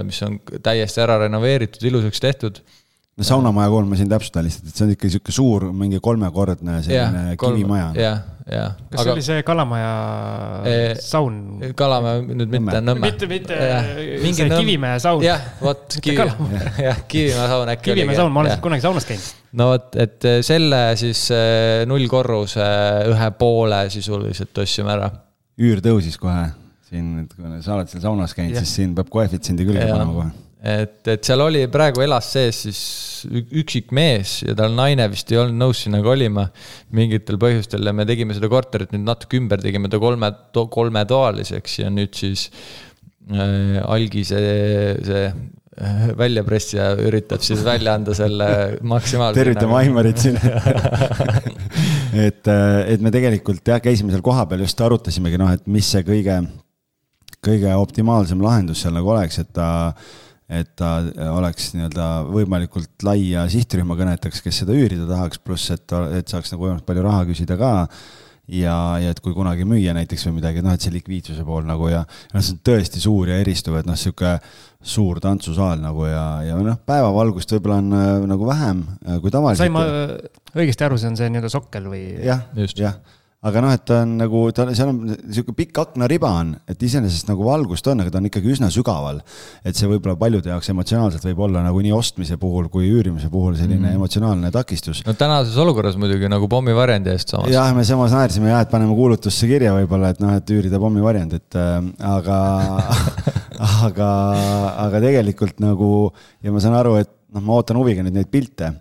[0.08, 2.62] mis on täiesti ära renoveeritud, ilusaks tehtud
[3.18, 6.82] no saunamaja kool, ma siin täpsustan lihtsalt, et see on ikka sihuke suur, mingi kolmekordne
[6.86, 7.88] selline ja, kivimaja.
[7.98, 8.76] jah, jah.
[8.92, 9.06] kas aga...
[9.08, 9.94] see oli see Kalamaja
[10.70, 11.40] e, saun?
[11.78, 13.08] Kalamaja, nüüd mitte Nõmme.
[13.08, 13.58] mitte, mitte
[14.22, 14.62] mingi see Nõmm...
[14.62, 15.26] Kivimäe saun.
[15.26, 16.30] jah, vot Kivi,
[16.88, 19.34] jah, Kivimäe saun äkki Kivimäe saun, ma olen kunagi saunas käinud.
[19.58, 21.26] no vot, et selle siis
[21.90, 22.70] nullkorruse
[23.16, 25.10] ühe poole sisuliselt ostsime ära.
[25.58, 26.46] üür tõusis kohe
[26.88, 30.30] siin, kui sa oled seal saunas käinud, siis siin peab koefitsiendi külge panema kohe.
[30.74, 32.82] et, et seal oli, praegu elas sees siis
[33.28, 36.48] üksik mees ja tal naine vist ei olnud nõus sinna kolima
[36.96, 41.80] mingitel põhjustel ja me tegime seda korterit nüüd natuke ümber, tegime ta kolme to,, kolmetoaliseks
[41.84, 42.48] ja nüüd siis
[43.32, 44.54] äh, Algi see,
[45.08, 48.48] see äh, väljapressija üritab siis välja anda selle
[48.94, 49.42] maksimaalse.
[49.42, 50.40] tervitame Aimarit siin
[52.28, 56.06] et, äh, et me tegelikult jah, käisime seal kohapeal just arutasimegi noh, et mis see
[56.08, 56.40] kõige
[57.46, 59.70] kõige optimaalsem lahendus seal nagu oleks, et ta,
[60.50, 60.98] et ta
[61.34, 66.66] oleks nii-öelda võimalikult laia sihtrühma kõnetaks, kes seda üürida tahaks, pluss et, et saaks nagu
[66.66, 67.74] võimalikult palju raha küsida ka
[68.48, 71.90] ja, ja et kui kunagi müüa näiteks või midagi, noh, et see likviidsuse pool nagu
[71.92, 74.38] ja noh, see on tõesti suur ja eristuv, et noh, sihuke
[74.88, 79.66] suur tantsusaal nagu ja, ja noh, päevavalgust võib-olla on äh, nagu vähem äh, kui tavaliselt.
[79.66, 79.84] sain ma
[80.56, 82.04] õigesti aru, see on see nii-öelda sokkel või?
[82.24, 82.48] jah,
[82.80, 83.00] jah
[83.48, 87.30] aga noh, et ta on nagu, ta, seal on sihuke pikk aknariba on, et iseenesest
[87.32, 89.22] nagu valgust on, aga ta on ikkagi üsna sügaval.
[89.64, 93.56] et see võib-olla paljude jaoks emotsionaalselt võib olla nagu nii ostmise puhul kui üürimise puhul
[93.60, 93.98] selline mm.
[94.00, 95.04] emotsionaalne takistus.
[95.08, 97.52] no tänases olukorras muidugi nagu pommivariandi eest samas.
[97.54, 101.38] jah, me samas naersime jah, et paneme kuulutusse kirja võib-olla, et noh, et üürida pommivariant,
[101.38, 101.78] et äh,
[102.16, 102.40] aga
[103.88, 104.10] aga,
[104.88, 105.92] aga tegelikult nagu
[106.44, 108.74] ja ma saan aru, et noh, ma ootan huviga nüüd neid pilte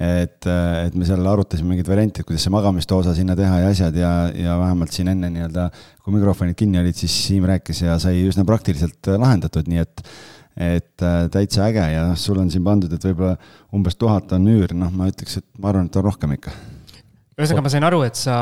[0.00, 3.96] et, et me seal arutasime mingeid variante, et kuidas see magamistoosa sinna teha ja asjad
[4.00, 5.68] ja, ja vähemalt siin enne nii-öelda,
[6.00, 10.04] kui mikrofonid kinni olid, siis Siim rääkis ja sai üsna praktiliselt lahendatud, nii et
[10.60, 13.36] et äh, täitsa äge ja noh, sul on siin pandud, et võib-olla
[13.76, 16.52] umbes tuhat on üür, noh, ma ütleks, et ma arvan, et on rohkem ikka.
[17.38, 18.34] ühesõnaga, ma sain aru, et sa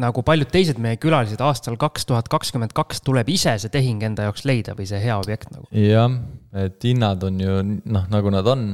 [0.00, 4.28] nagu paljud teised meie külalised aastal kaks tuhat kakskümmend kaks tuleb ise see tehing enda
[4.28, 5.68] jaoks leida või see hea objekt nagu.
[5.78, 6.18] jah,
[6.64, 8.66] et hinnad on ju noh, nagu nad on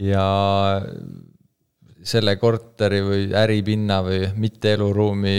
[0.00, 0.28] ja
[2.04, 5.36] selle korteri või äripinna või mitte eluruumi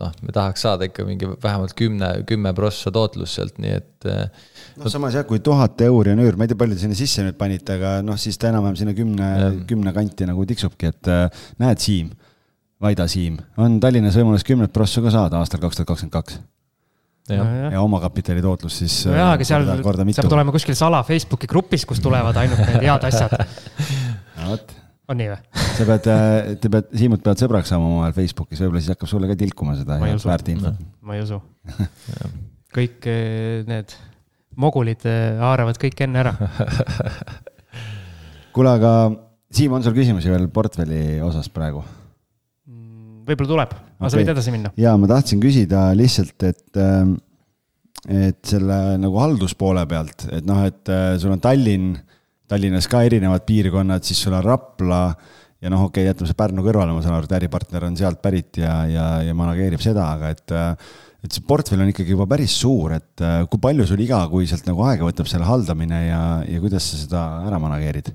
[0.00, 4.08] noh, me tahaks saada ikka mingi vähemalt kümne, kümme prossa tootlust sealt, nii et.
[4.80, 7.24] noh, samas jah, kui tuhat euri on üür, ma ei tea, palju te sinna sisse
[7.26, 9.30] nüüd panite, aga noh, siis ta enam-vähem sinna kümne,
[9.68, 12.12] kümne kanti nagu tiksubki, et äh, näed, Siim,
[12.80, 16.40] Vaida Siim, on Tallinnas võimalus kümnet prossu ka saada aastal kaks tuhat kakskümmend kaks.
[17.30, 18.94] Ja, ja omakapitali tootlus siis.
[19.06, 23.08] nojah, aga seal sa pead olema kuskil sala Facebooki grupis, kus tulevad ainult need head
[23.10, 23.36] asjad.
[24.40, 24.70] No vot.
[25.10, 25.64] On nii või?
[25.76, 29.28] sa pead, äh, te pead, Siimut pead sõbraks saama omavahel Facebookis, võib-olla siis hakkab sulle
[29.28, 30.80] ka tilkuma seda väärt infot.
[31.04, 31.40] ma ei usu.
[32.76, 33.92] Kõik äh, need
[34.60, 36.34] mogulid äh, haaravad kõik enne ära.
[38.54, 38.92] Kuule, aga
[39.50, 41.82] Siim, on sul küsimusi veel portfelli osas praegu?
[43.30, 44.12] Võib-olla tuleb, aga okay.
[44.12, 44.74] sa võid edasi minna.
[44.80, 46.80] ja ma tahtsin küsida lihtsalt, et,
[48.10, 51.94] et selle nagu halduspoole pealt, et noh, et sul on Tallinn
[52.50, 55.04] Tallinnas ka erinevad piirkonnad, siis sul on Rapla
[55.60, 58.18] ja noh, okei okay,, jätame see Pärnu kõrvale, ma saan aru, et äripartner on sealt
[58.24, 60.56] pärit ja, ja, ja manageerib seda, aga et
[61.20, 63.22] et see portfell on ikkagi juba päris suur, et
[63.52, 67.60] kui palju sul igakuiselt nagu aega võtab selle haldamine ja, ja kuidas sa seda ära
[67.60, 68.08] manageerid?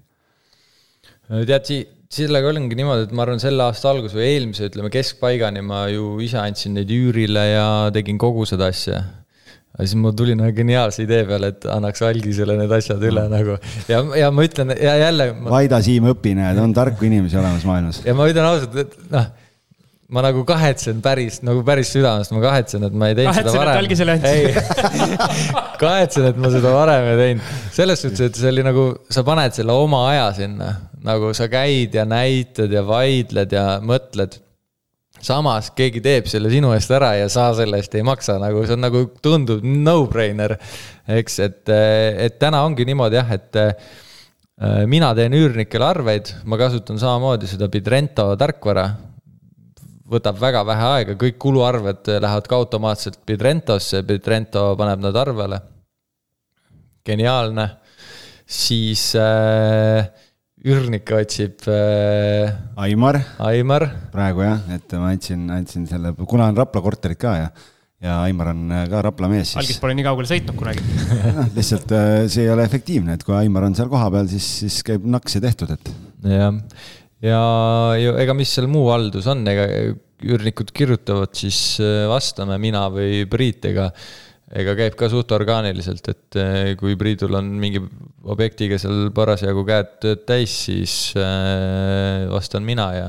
[1.29, 1.69] tead,
[2.13, 6.15] sellega oligi niimoodi, et ma arvan, selle aasta alguse või eelmise, ütleme keskpaigani ma ju
[6.23, 9.01] ise andsin neid üürile ja tegin kogu seda asja
[9.75, 13.33] aga siis mul tuli nagu geniaalse idee peale, et annaks algisele need asjad üle mm.
[13.33, 13.57] nagu
[13.91, 15.49] ja, ja ma ütlen ja jälle ma....
[15.57, 17.99] Vaida Siim, õpi, näed, on tarku inimesi olemas maailmas.
[18.05, 19.27] ja ma ütlen ausalt, et noh,
[20.15, 23.81] ma nagu kahetsen päris, nagu päris südamest, ma kahetsen, et ma ei teinud seda varem.
[25.83, 27.53] kahetsen, et ma seda varem ei teinud.
[27.75, 30.71] selles suhtes, et see oli nagu, sa paned selle oma aja sinna,
[31.05, 34.39] nagu sa käid ja näitad ja vaidled ja mõtled
[35.25, 38.75] samas keegi teeb selle sinu eest ära ja sa selle eest ei maksa, nagu see
[38.75, 40.57] on nagu tundub no-brainer.
[41.07, 43.75] eks, et, et täna ongi niimoodi jah, et äh,
[44.89, 48.89] mina teen üürnikele arveid, ma kasutan samamoodi seda Bidrento tarkvara.
[50.05, 55.61] võtab väga vähe aega, kõik kuluarved lähevad ka automaatselt Bidrentosse, Bidrento paneb nad arvele.
[57.05, 57.69] geniaalne,
[58.45, 60.09] siis äh,
[60.65, 62.51] üürnikke otsib äh,.
[62.81, 63.19] Aimar.
[63.45, 63.87] Aimar.
[64.13, 67.49] praegu jah, et ma andsin, andsin selle, kuna on Rapla korterid ka ja,
[68.03, 69.59] ja Aimar on äh, ka Rapla mees, siis.
[69.61, 70.83] algis pole nii kaugele sõitnud kunagi
[71.37, 74.81] noh, lihtsalt äh, see ei ole efektiivne, et kui Aimar on seal kohapeal, siis, siis
[74.87, 75.93] käib naks ja tehtud, et.
[76.33, 76.57] jah,
[77.21, 77.43] ja,
[78.01, 79.69] ja ega mis seal muu haldus on, ega
[80.25, 83.91] üürnikud kirjutavad, siis äh, vastame mina või Priit, ega
[84.53, 87.81] ega käib ka suht orgaaniliselt, et eh, kui Priidul on mingi
[88.29, 93.07] objektiga seal parasjagu käed täis, siis eh, vastan mina ja,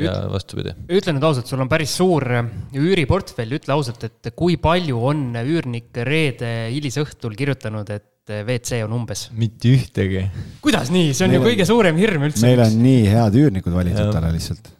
[0.00, 0.74] ja vastupidi.
[0.92, 5.30] ütle nüüd ausalt, sul on päris suur eh, üüriportfell, ütle ausalt, et kui palju on
[5.44, 9.26] üürnik reede hilisõhtul kirjutanud, et WC on umbes?
[9.36, 10.28] mitte ühtegi.
[10.64, 12.44] kuidas nii, see on meil ju kõige suurem hirm üldse.
[12.44, 14.74] meil on nii head üürnikud valitud talle lihtsalt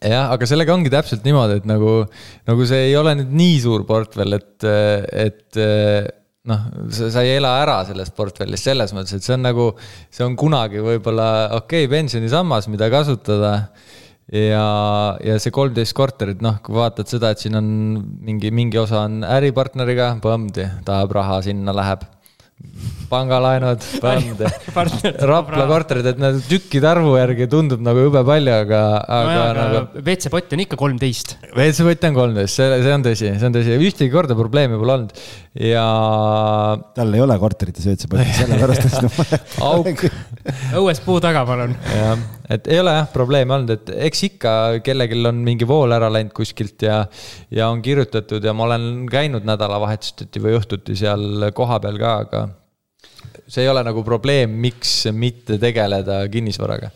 [0.00, 2.00] jah, aga sellega ongi täpselt niimoodi, et nagu,
[2.48, 4.66] nagu see ei ole nüüd nii suur portfell, et,
[5.26, 5.60] et
[6.50, 9.70] noh, sa ei ela ära sellest portfellist selles mõttes, et see on nagu,
[10.12, 11.30] see on kunagi võib-olla
[11.60, 13.52] okei okay, pensionisammas, mida kasutada.
[14.30, 14.64] ja,
[15.26, 17.68] ja see kolmteist korterit, noh, kui vaatad seda, et siin on
[18.24, 22.06] mingi, mingi osa on äripartneriga, põmdi, tahab raha, sinna läheb
[23.10, 23.84] pangalaenud,
[25.30, 29.52] Rapla korterid, et need tükkide arvu järgi tundub nagu jube palju, aga, aga no.
[29.60, 30.02] nagu.
[30.04, 31.36] WC-pott on ikka kolmteist.
[31.50, 35.16] WC-pott on kolmteist, see, see on tõsi, see on tõsi, ühtegi korda probleemi pole olnud
[35.58, 35.84] ja.
[36.94, 39.40] tal ei ole korterites WC-potti, sellepärast on seda vaja.
[39.66, 40.04] auk.
[40.78, 41.74] õues puu taga, palun.
[41.90, 42.22] jah,
[42.54, 44.54] et ei ole jah probleemi olnud, et eks ikka
[44.86, 47.02] kellelgi on mingi vool ära läinud kuskilt ja,
[47.50, 52.46] ja on kirjutatud ja ma olen käinud nädalavahetuseti või õhtuti seal kohapeal ka, aga
[53.46, 56.90] see ei ole nagu probleem, miks mitte tegeleda kinnisvaraga.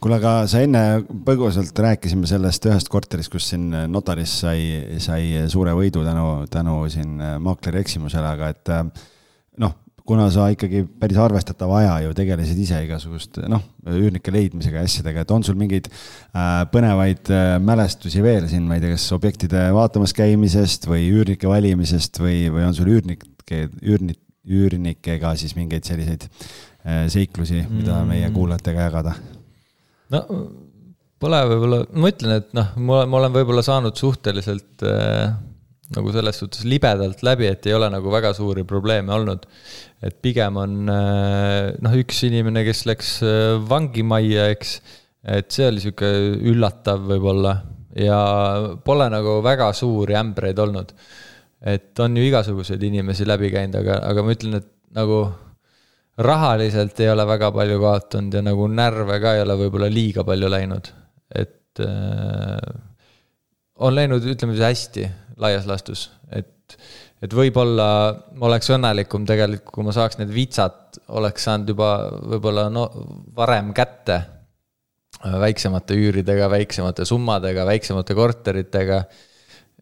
[0.00, 4.62] Kuule, aga sa enne põgusalt rääkisime sellest ühest korterist, kus siin notaris sai,
[5.02, 8.72] sai suure võidu tänu, tänu siin maakleri eksimusele, aga et
[9.60, 9.74] noh,
[10.10, 15.24] kuna sa ikkagi päris arvestatava aja ju tegelesid ise igasuguste noh, üürnike leidmisega ja asjadega,
[15.24, 19.68] et on sul mingeid äh, põnevaid äh, mälestusi veel siin, ma ei tea, kas objektide
[19.76, 26.26] vaatamas käimisest või üürnike valimisest või, või on sul üürnike, üürnit, üürnikega siis mingeid selliseid
[26.30, 28.10] äh, seiklusi, mida mm.
[28.14, 29.14] meie kuulajatega jagada?
[30.14, 30.24] no
[31.20, 35.34] pole võib-olla, ma ütlen, et noh, ma, ma olen võib-olla saanud suhteliselt äh,
[35.94, 39.46] nagu selles suhtes libedalt läbi, et ei ole nagu väga suuri probleeme olnud.
[40.00, 44.78] et pigem on äh, noh, üks inimene, kes läks äh, vangimajja, eks,
[45.36, 46.08] et see oli sihuke
[46.48, 47.58] üllatav võib-olla
[48.00, 48.20] ja
[48.86, 50.94] pole nagu väga suuri ämbreid olnud
[51.60, 55.22] et on ju igasuguseid inimesi läbi käinud, aga, aga ma ütlen, et nagu
[56.20, 60.50] rahaliselt ei ole väga palju kaotanud ja nagu närve ka ei ole võib-olla liiga palju
[60.52, 60.90] läinud,
[61.36, 62.56] et äh,
[63.80, 65.06] on läinud, ütleme siis hästi
[65.40, 66.76] laias laastus, et,
[67.22, 67.86] et võib-olla
[68.36, 71.94] ma oleks õnnelikum tegelikult, kui ma saaks need vitsad, oleks saanud juba
[72.34, 72.88] võib-olla no
[73.36, 74.20] varem kätte.
[75.20, 79.02] väiksemate üüridega, väiksemate summadega, väiksemate korteritega.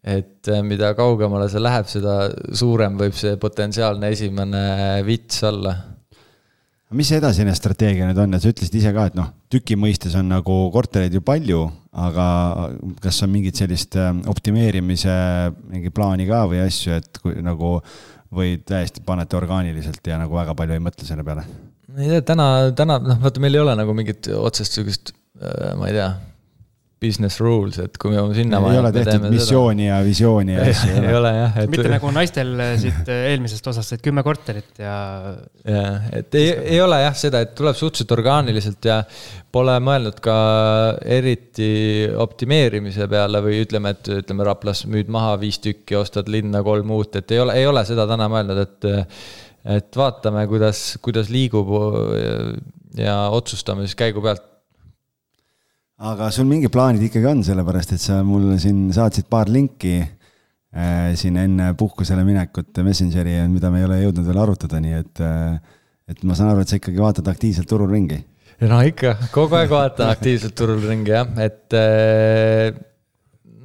[0.03, 2.17] Et mida kaugemale see läheb, seda
[2.55, 4.63] suurem võib see potentsiaalne esimene
[5.07, 5.75] vits olla
[6.95, 10.15] mis see edasine strateegia nüüd on, et sa ütlesid ise ka, et noh, tüki mõistes
[10.17, 11.63] on nagu kortereid ju palju,
[12.05, 12.25] aga
[13.03, 15.13] kas on mingit sellist äh, optimeerimise
[15.69, 17.77] mingi plaani ka või asju, et kui nagu
[18.33, 21.45] või täiesti panete orgaaniliselt ja nagu väga palju ei mõtle selle peale?
[21.97, 25.89] ei tea, täna, täna noh, vaata, meil ei ole nagu mingit otsest sihukest, äh, ma
[25.89, 26.09] ei tea
[26.99, 28.59] business rules, et kui me sinna.
[28.71, 29.91] ei ole tehtud missiooni seda.
[29.93, 31.71] ja visiooni ja asju ei ole jah et....
[31.71, 34.95] mitte nagu naistel siit eelmisest osast, et kümme korterit ja.
[35.63, 38.99] jah, et ei, ei ole jah seda, et tuleb suhteliselt orgaaniliselt ja
[39.55, 40.37] pole mõelnud ka
[41.19, 41.71] eriti
[42.19, 47.15] optimeerimise peale või ütleme, et ütleme, Raplas müüd maha viis tükki, ostad linna kolm uut,
[47.21, 48.91] et ei ole, ei ole seda täna mõelnud, et
[49.69, 51.67] et vaatame, kuidas, kuidas liigub
[52.97, 54.45] ja otsustame siis käigu pealt
[55.99, 61.11] aga sul mingid plaanid ikkagi on, sellepärast et sa mulle siin saatsid paar linki äh,
[61.19, 65.77] siin enne puhkusele minekut Messengeri, mida me ei ole jõudnud veel arutada, nii et äh,,
[66.09, 68.17] et ma saan aru, et sa ikkagi vaatad aktiivselt turul ringi.
[68.69, 72.71] no ikka, kogu aeg vaatan aktiivselt turul ringi jah, et äh,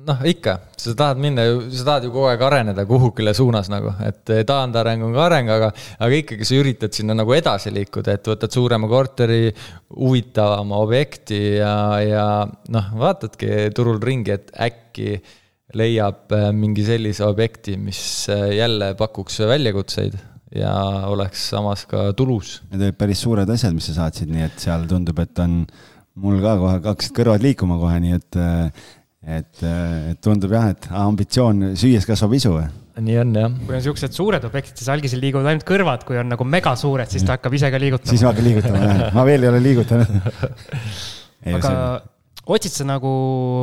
[0.06, 3.92] noh, ikka, sa tahad minna ju, sa tahad ju kogu aeg areneda kuhugile suunas nagu,
[4.04, 8.18] et eh, taandareng on ka areng, aga, aga ikkagi sa üritad sinna nagu edasi liikuda,
[8.18, 9.48] et võtad suurema korteri,
[9.94, 11.74] huvitavama objekti ja,
[12.04, 12.26] ja
[12.74, 15.16] noh, vaatadki turul ringi, et äkki
[15.78, 18.00] leiab eh, mingi sellise objekti, mis
[18.32, 20.18] eh, jälle pakuks väljakutseid
[20.54, 20.74] ja
[21.10, 22.60] oleks samas ka tulus.
[22.70, 25.62] Need olid päris suured asjad, mis sa saatsid, nii et seal tundub, et on
[26.22, 28.38] mul ka kohe hakkasid kõrvad liikuma kohe, nii et
[29.26, 32.54] et, äh, et tundub jah, et ambitsioon süües kasvab isu.
[33.04, 33.58] nii on jah.
[33.66, 37.26] kui on siuksed suured objektid, siis algisil liiguvad ainult kõrvad, kui on nagu megasuured, siis
[37.26, 38.10] ta hakkab ise ka liigutama.
[38.12, 40.18] siis ma hakkan liigutama jah, ma veel ei ole liigutanud
[41.58, 41.72] aga
[42.44, 43.10] otsid sa nagu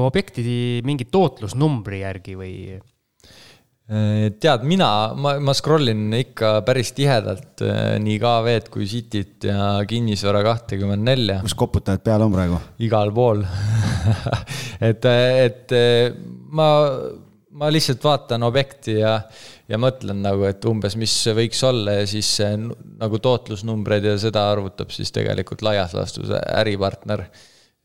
[0.08, 2.56] objekti mingi tootlusnumbri järgi või?
[3.92, 4.88] Äh, tead, mina,
[5.20, 11.04] ma, ma scroll in ikka päris tihedalt äh, nii KV-d kui Cityt ja kinnisvara kahtekümmend
[11.10, 11.42] nelja.
[11.44, 12.62] kus koputajad peal on praegu?
[12.88, 13.44] igal pool
[14.90, 15.76] et, et
[16.56, 16.70] ma,
[17.60, 19.18] ma lihtsalt vaatan objekti ja,
[19.68, 24.96] ja mõtlen nagu, et umbes, mis võiks olla ja siis nagu tootlusnumbreid ja seda arvutab
[24.96, 27.28] siis tegelikult laias laastus äripartner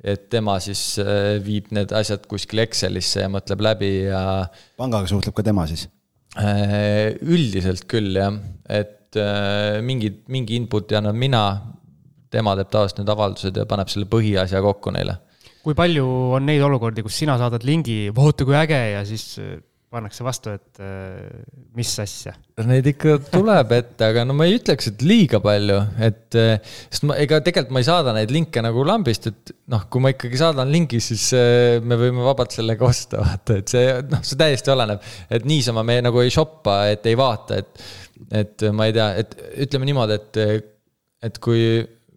[0.07, 4.23] et tema siis äh, viib need asjad kuskile Excelisse ja mõtleb läbi ja.
[4.79, 5.89] pangaga suhtleb ka tema siis?
[6.37, 8.35] Äh, üldiselt küll jah,
[8.69, 11.45] et äh, mingid, mingi input'i annan mina,
[12.33, 15.17] tema teeb tavaliselt need avaldused ja paneb selle põhiasja kokku neile.
[15.65, 16.05] kui palju
[16.37, 19.57] on neid olukordi, kus sina saadad lingi, vaata kui äge ja siis äh,
[19.97, 21.41] pannakse vastu, et äh,
[21.77, 22.35] mis asja?
[22.69, 27.07] Neid ikka tuleb ette, aga no ma ei ütleks, et liiga palju, et äh, sest
[27.09, 30.41] ma, ega tegelikult ma ei saada neid linke nagu lambist, et noh, kui ma ikkagi
[30.41, 34.73] saadan lingi, siis äh, me võime vabalt sellega osta, vaata, et see noh, see täiesti
[34.75, 35.13] oleneb.
[35.31, 37.85] et niisama me nagu ei shop'a, et ei vaata, et,
[38.45, 39.37] et ma ei tea, et
[39.67, 40.43] ütleme niimoodi, et,
[41.27, 41.67] et kui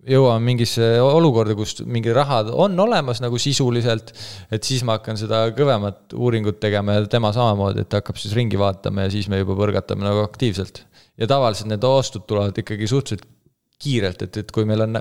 [0.10, 4.14] jõuame mingisse olukorda, kus mingi raha on olemas nagu sisuliselt,
[4.52, 8.60] et siis ma hakkan seda kõvemat uuringut tegema ja tema samamoodi, et hakkab siis ringi
[8.60, 10.86] vaatama ja siis me juba põrgatame nagu aktiivselt.
[11.20, 13.28] ja tavaliselt need ostud tulevad ikkagi suhteliselt
[13.80, 15.00] kiirelt, et, et kui meil on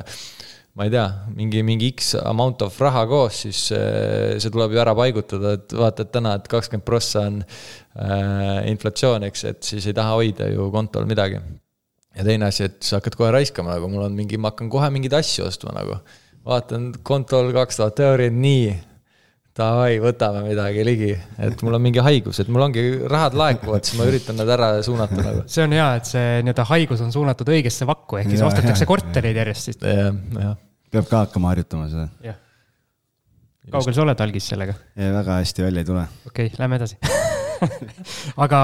[0.78, 4.94] ma ei tea, mingi, mingi X amount of raha koos, siis see tuleb ju ära
[4.94, 9.96] paigutada, et vaata, et täna, et kakskümmend prossa on äh, inflatsioon, eks, et siis ei
[9.96, 11.42] taha hoida ju kontol midagi
[12.18, 14.90] ja teine asi, et sa hakkad kohe raiskama, nagu mul on mingi, ma hakkan kohe
[14.94, 16.00] mingeid asju ostma nagu.
[16.48, 18.76] vaatan kontol kaks tuhat euri, nii.
[19.58, 21.08] Davai, võtame midagi ligi,
[21.42, 24.68] et mul on mingi haigus, et mul ongi rahad laekuvad, siis ma üritan nad ära
[24.86, 25.40] suunata nagu.
[25.50, 29.40] see on hea, et see nii-öelda haigus on suunatud õigesse vakku, ehk siis ostetakse kortereid
[29.42, 29.80] järjest siis.
[29.82, 30.54] jah, jah.
[30.94, 32.06] peab ka hakkama harjutama seda.
[32.22, 32.38] jah.
[33.74, 34.78] kaugel sa oled algis sellega?
[34.94, 36.06] väga hästi välja ei tule.
[36.30, 37.02] okei okay,, lähme edasi
[38.44, 38.60] aga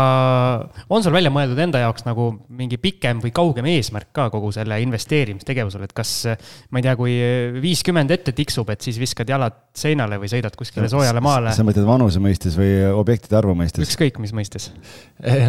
[0.88, 4.78] on sul välja mõeldud enda jaoks nagu mingi pikem või kaugem eesmärk ka kogu selle
[4.84, 6.14] investeerimistegevusel, et kas
[6.70, 7.16] ma ei tea, kui
[7.64, 11.54] viiskümmend ette tiksub, et siis viskad jalad seinale või sõidad kuskile soojale maale?
[11.56, 13.86] sa mõtled vanuse mõistes või objektide arvu mõistes?
[13.88, 14.70] ükskõik, mis mõistes.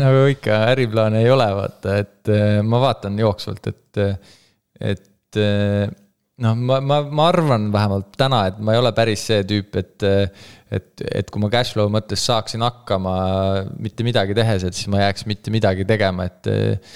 [0.06, 4.02] nagu ikka, äriplaane ei ole, vaata, et eh, ma vaatan jooksvalt, et,
[4.94, 5.86] et eh,
[6.44, 10.08] noh, ma, ma, ma arvan vähemalt täna, et ma ei ole päris see tüüp, et
[10.76, 13.16] et, et kui ma cash flow mõttes saaksin hakkama
[13.80, 16.96] mitte midagi tehes, et siis ma jääks mitte midagi tegema, et eh,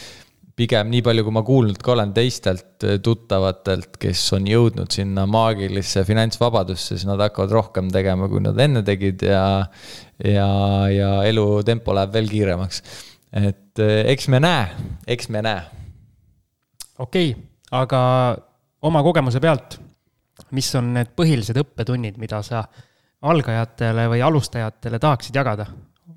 [0.60, 6.04] pigem nii palju, kui ma kuulnud ka olen teistelt tuttavatelt, kes on jõudnud sinna maagilisse
[6.08, 9.46] finantsvabadusse, siis nad hakkavad rohkem tegema, kui nad enne tegid ja,
[10.20, 10.50] ja,
[10.92, 12.84] ja elutempo läheb veel kiiremaks.
[13.40, 14.68] et eks me näe,
[15.08, 15.64] eks me näe.
[16.98, 17.48] okei okay,,
[17.80, 18.04] aga
[18.88, 19.80] oma kogemuse pealt,
[20.56, 22.64] mis on need põhilised õppetunnid, mida sa
[23.30, 25.68] algajatele või alustajatele tahaksid jagada?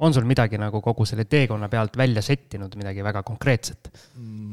[0.03, 3.91] on sul midagi nagu kogu selle teekonna pealt välja settinud, midagi väga konkreetset?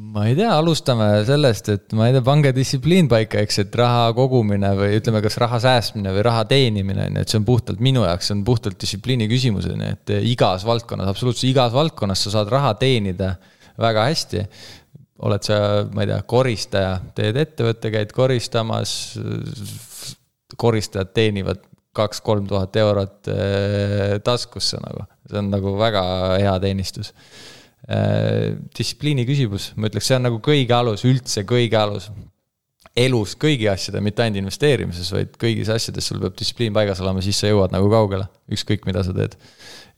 [0.10, 4.12] ma ei tea, alustame sellest, et ma ei tea, pange distsipliin paika, eks, et raha
[4.18, 7.82] kogumine või ütleme, kas raha säästmine või raha teenimine, on ju, et see on puhtalt
[7.86, 12.26] minu jaoks, see on puhtalt distsipliini küsimus, on ju, et igas valdkonnas, absoluutselt igas valdkonnas
[12.26, 13.36] sa saad raha teenida
[13.80, 14.46] väga hästi
[15.26, 15.60] oled sa,
[15.94, 18.92] ma ei tea, koristaja, teed ettevõtte, käid koristamas,
[20.60, 21.66] koristajad teenivad
[21.96, 26.04] kaks-kolm tuhat eurot eh, taskusse nagu see on nagu väga
[26.40, 27.14] hea teenistus.
[27.90, 32.10] Äh, distsipliini küsimus, ma ütleks, see on nagu kõige alus, üldse kõige alus.
[33.00, 37.38] elus kõigi asjade, mitte ainult investeerimises, vaid kõigis asjades sul peab distsipliin paigas olema, siis
[37.40, 39.38] sa jõuad nagu kaugele, ükskõik mida sa teed.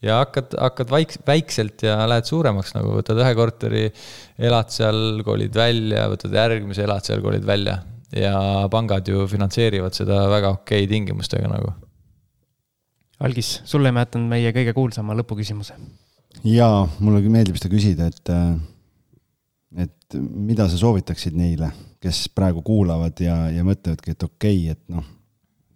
[0.02, 3.86] Ja hakkad, hakkad vaik-, väikselt ja lähed suuremaks, nagu võtad ühe korteri,
[4.42, 7.80] elad seal, kolid välja, võtad järgmise, elad seal, kolid välja.
[8.12, 11.70] ja pangad ju finantseerivad seda väga okei tingimustega nagu
[13.22, 15.78] Algis, sulle ma jätan meie kõige kuulsama lõpuküsimuse.
[16.48, 21.70] jaa, mulle meeldib seda küsida, et, äh, et mida sa soovitaksid neile,
[22.02, 25.06] kes praegu kuulavad ja, ja mõtlevadki, et okei okay,, et noh,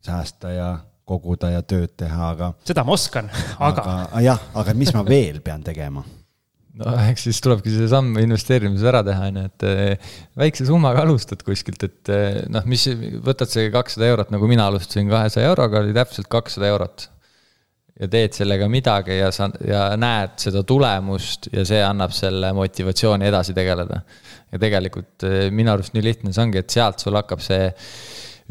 [0.06, 0.70] säästa ja
[1.06, 2.52] koguda ja tööd teha, aga.
[2.66, 3.30] seda ma oskan,
[3.60, 4.22] aga, aga.
[4.26, 6.04] jah, aga mis ma veel pean tegema?
[6.80, 11.06] no eks siis tulebki see samm investeerimises ära teha, on ju, et eh, väikse summaga
[11.06, 12.88] alustad kuskilt, et eh, noh, mis,
[13.24, 17.10] võtad see kakssada eurot, nagu mina alustasin kahesaja euroga, oli täpselt kakssada eurot
[17.96, 23.30] ja teed sellega midagi ja sa, ja näed seda tulemust ja see annab selle motivatsiooni
[23.30, 24.02] edasi tegeleda.
[24.52, 27.70] ja tegelikult eh, minu arust nii lihtne see ongi, et sealt sul hakkab see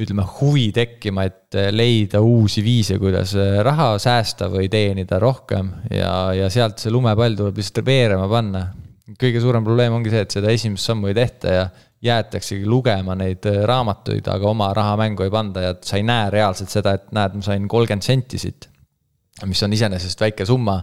[0.01, 5.71] ütleme, huvi tekkima, et eh, leida uusi viise, kuidas eh, raha säästa või teenida rohkem
[5.91, 8.67] ja, ja sealt see lumepall tuleb lihtsalt veerema panna.
[9.21, 11.65] kõige suurem probleem ongi see, et seda esimest sammu ei tehta ja
[12.05, 16.73] jäetaksegi lugema neid raamatuid, aga oma raha mängu ei panda ja sa ei näe reaalselt
[16.73, 18.69] seda, et näed, ma sain kolmkümmend senti siit
[19.43, 20.79] mis on iseenesest väike summa,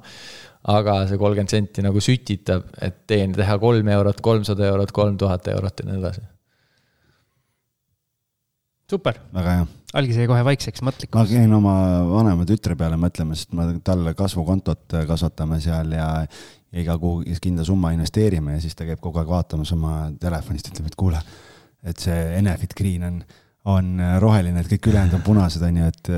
[0.72, 5.48] aga see kolmkümmend senti nagu sütitab, et teen, teha kolm eurot, kolmsada eurot, kolm tuhat
[5.54, 6.26] eurot ja nii edasi.
[8.92, 9.20] Super.
[9.34, 9.68] väga hea.
[10.02, 11.20] algis jäi kohe vaikseks mõtlikuks.
[11.20, 11.76] ma käin oma
[12.10, 16.10] vanema tütre peale mõtlemas, et me talle kasvukontot kasvatame seal ja
[16.72, 20.70] ja iga kuu kindla summa investeerime ja siis ta käib kogu aeg vaatamas oma telefonist,
[20.72, 21.20] ütleb, et kuule,
[21.84, 23.18] et see Enefit Green on,
[23.74, 23.90] on
[24.24, 26.12] roheline, et kõik ülejäänud on punased, on ju, et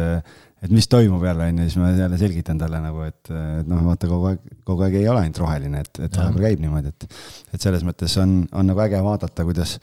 [0.64, 3.82] et mis toimub jälle, on ju, siis ma jälle selgitan talle nagu, et, et noh,
[3.88, 7.18] vaata kogu aeg, kogu aeg ei ole ainult roheline, et, et vahepeal käib niimoodi, et,
[7.56, 9.76] et selles mõttes on, on nagu äge vaadata, kuidas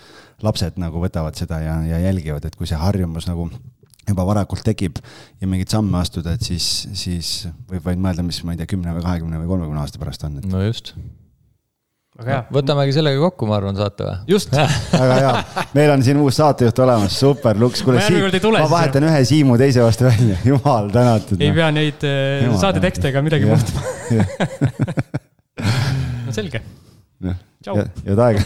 [0.46, 3.50] lapsed nagu võtavad seda ja, ja jälgivad, et kui see harjumus nagu
[4.08, 4.98] juba varakult tekib
[5.40, 6.66] ja mingeid samme astuda, et siis,
[6.98, 7.32] siis
[7.70, 10.40] võib vaid mõelda, mis, ma ei tea, kümne või kahekümne või kolmekümne aasta pärast on.
[10.48, 10.94] no just.
[12.52, 14.16] Võtamegi sellega kokku, ma arvan, saate või?
[14.30, 14.54] just
[15.02, 15.32] väga hea,
[15.76, 18.02] meil on siin uus saatejuht olemas, super, Luks, kuule,
[18.56, 21.40] ma vahetan ühe Siimu teise vastu välja, jumal tänatud.
[21.40, 21.60] ei no.
[21.60, 23.84] pea neid äh, saate tekste ega midagi muutma
[26.26, 26.62] no selge.
[27.64, 27.86] tšau.
[28.04, 28.44] head aega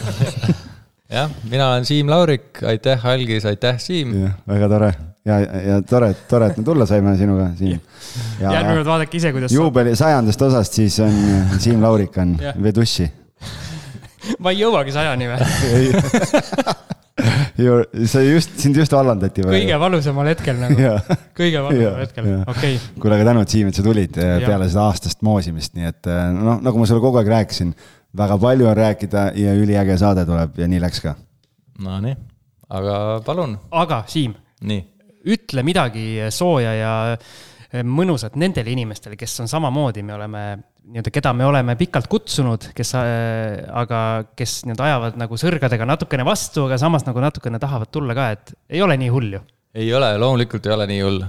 [1.09, 4.15] jah, mina olen Siim Laurik, aitäh, Algis, aitäh, Siim.
[4.47, 4.93] väga tore
[5.25, 7.83] ja, ja tore, tore, et me tulla saime sinuga, Siim.
[8.39, 9.53] järgmine kord vaadake ise, kuidas.
[9.55, 11.21] juubeli sajandast osast siis on
[11.59, 13.11] Siim Laurik on Vedussi
[14.39, 15.39] ma ei jõuagi sajani või
[18.11, 19.61] sa just, sind just vallandati või?
[19.61, 20.75] kõige valusamal hetkel nagu
[21.39, 22.79] kõige valusamal hetkel, okei okay..
[22.99, 24.39] kuule, aga tänud, Siim, et sa tulid ja.
[24.43, 27.71] peale seda aastast moosimist, nii et eh, noh, nagu ma sulle kogu aeg rääkisin,
[28.15, 31.15] väga palju on rääkida ja üliäge saade tuleb ja nii läks ka.
[31.85, 32.15] Nonii,
[32.75, 33.57] aga palun.
[33.71, 34.35] aga Siim.
[35.25, 36.93] ütle midagi sooja ja
[37.73, 40.45] mõnusat nendele inimestele, kes on samamoodi, me oleme
[40.85, 43.99] nii-öelda, keda me oleme pikalt kutsunud, kes äh,, aga
[44.37, 48.55] kes nii-öelda ajavad nagu sõrgadega natukene vastu, aga samas nagu natukene tahavad tulla ka, et
[48.69, 49.43] ei ole nii hull ju
[49.75, 51.21] ei ole, loomulikult ei ole nii hull.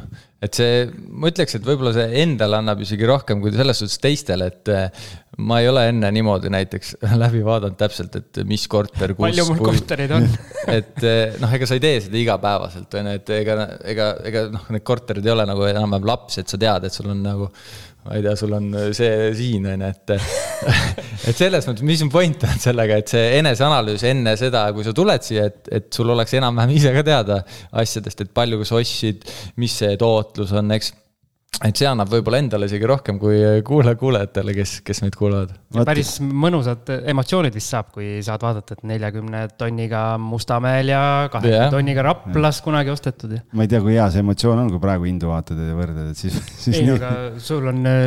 [0.46, 0.82] et see,
[1.16, 5.06] ma ütleks, et võib-olla see endale annab isegi rohkem kui selles suhtes teistele, et äh,
[5.48, 9.24] ma ei ole enne niimoodi näiteks läbi vaadanud täpselt, et mis korter, kus.
[9.24, 9.72] palju mul kui...
[9.72, 10.28] korterid on
[10.78, 13.58] et äh, noh, ega sa ei tee seda igapäevaselt, on ju, et ega,
[13.94, 17.10] ega, ega noh, need korterid ei ole nagu enam-vähem laps, et sa tead, et sul
[17.14, 17.50] on nagu
[18.06, 20.14] ma ei tea, sul on see siin, on ju, et
[21.30, 24.94] et selles mõttes, mis on point on sellega, et see eneseanalüüs enne seda, kui sa
[24.96, 27.40] tuled siia, et, et sul oleks enam-vähem ise ka teada
[27.82, 29.26] asjadest, et palju sa ostsid,
[29.60, 30.94] mis see tootlus on, eks
[31.64, 35.54] et see annab võib-olla endale isegi rohkem kui kuulaja-kuulajatele, kes, kes meid kuulavad.
[35.88, 41.02] päris mõnusad emotsioonid vist saab, kui saad vaadata, et neljakümne tonniga Mustamäel ja
[41.32, 41.72] kahekümne yeah.
[41.72, 42.64] tonniga Raplas yeah.
[42.66, 43.42] kunagi ostetud ja.
[43.56, 46.20] ma ei tea, kui hea see emotsioon on, kui praegu Hindu vaatad ja võrdled, et
[46.20, 46.36] siis,
[46.66, 46.80] siis.
[46.82, 48.04] ei, aga sul on äh,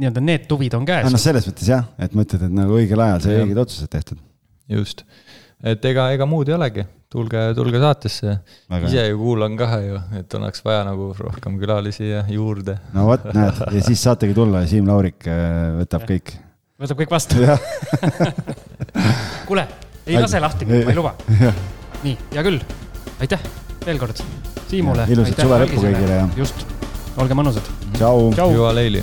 [0.00, 1.08] nii-öelda need tuvid on käes.
[1.08, 4.20] noh, selles mõttes jah, et mõtled, et nagu õigel ajal sai õiged otsused tehtud.
[4.70, 5.06] just,
[5.64, 8.36] et ega, ega muud ei olegi tulge, tulge saatesse.
[8.86, 12.78] ise ju kuulan ka ju, et oleks vaja nagu rohkem külalisi ja juurde.
[12.94, 16.12] no vot, näed, ja siis saategi tulla ja Siim Laurik äh, võtab ja.
[16.12, 16.34] kõik.
[16.80, 17.40] võtab kõik vastu
[19.48, 19.66] kuule,
[20.06, 21.14] ei lase lahti, ma ei luba.
[22.04, 22.62] nii, hea küll,
[23.20, 23.48] aitäh
[23.84, 24.22] veel kord
[24.70, 25.08] Siimule.
[25.10, 26.28] ilusat suve lõppu kõigile ja.
[26.38, 26.62] just,
[27.18, 27.74] olge mõnusad.
[27.98, 28.30] tšau.
[28.54, 29.02] Juha Leili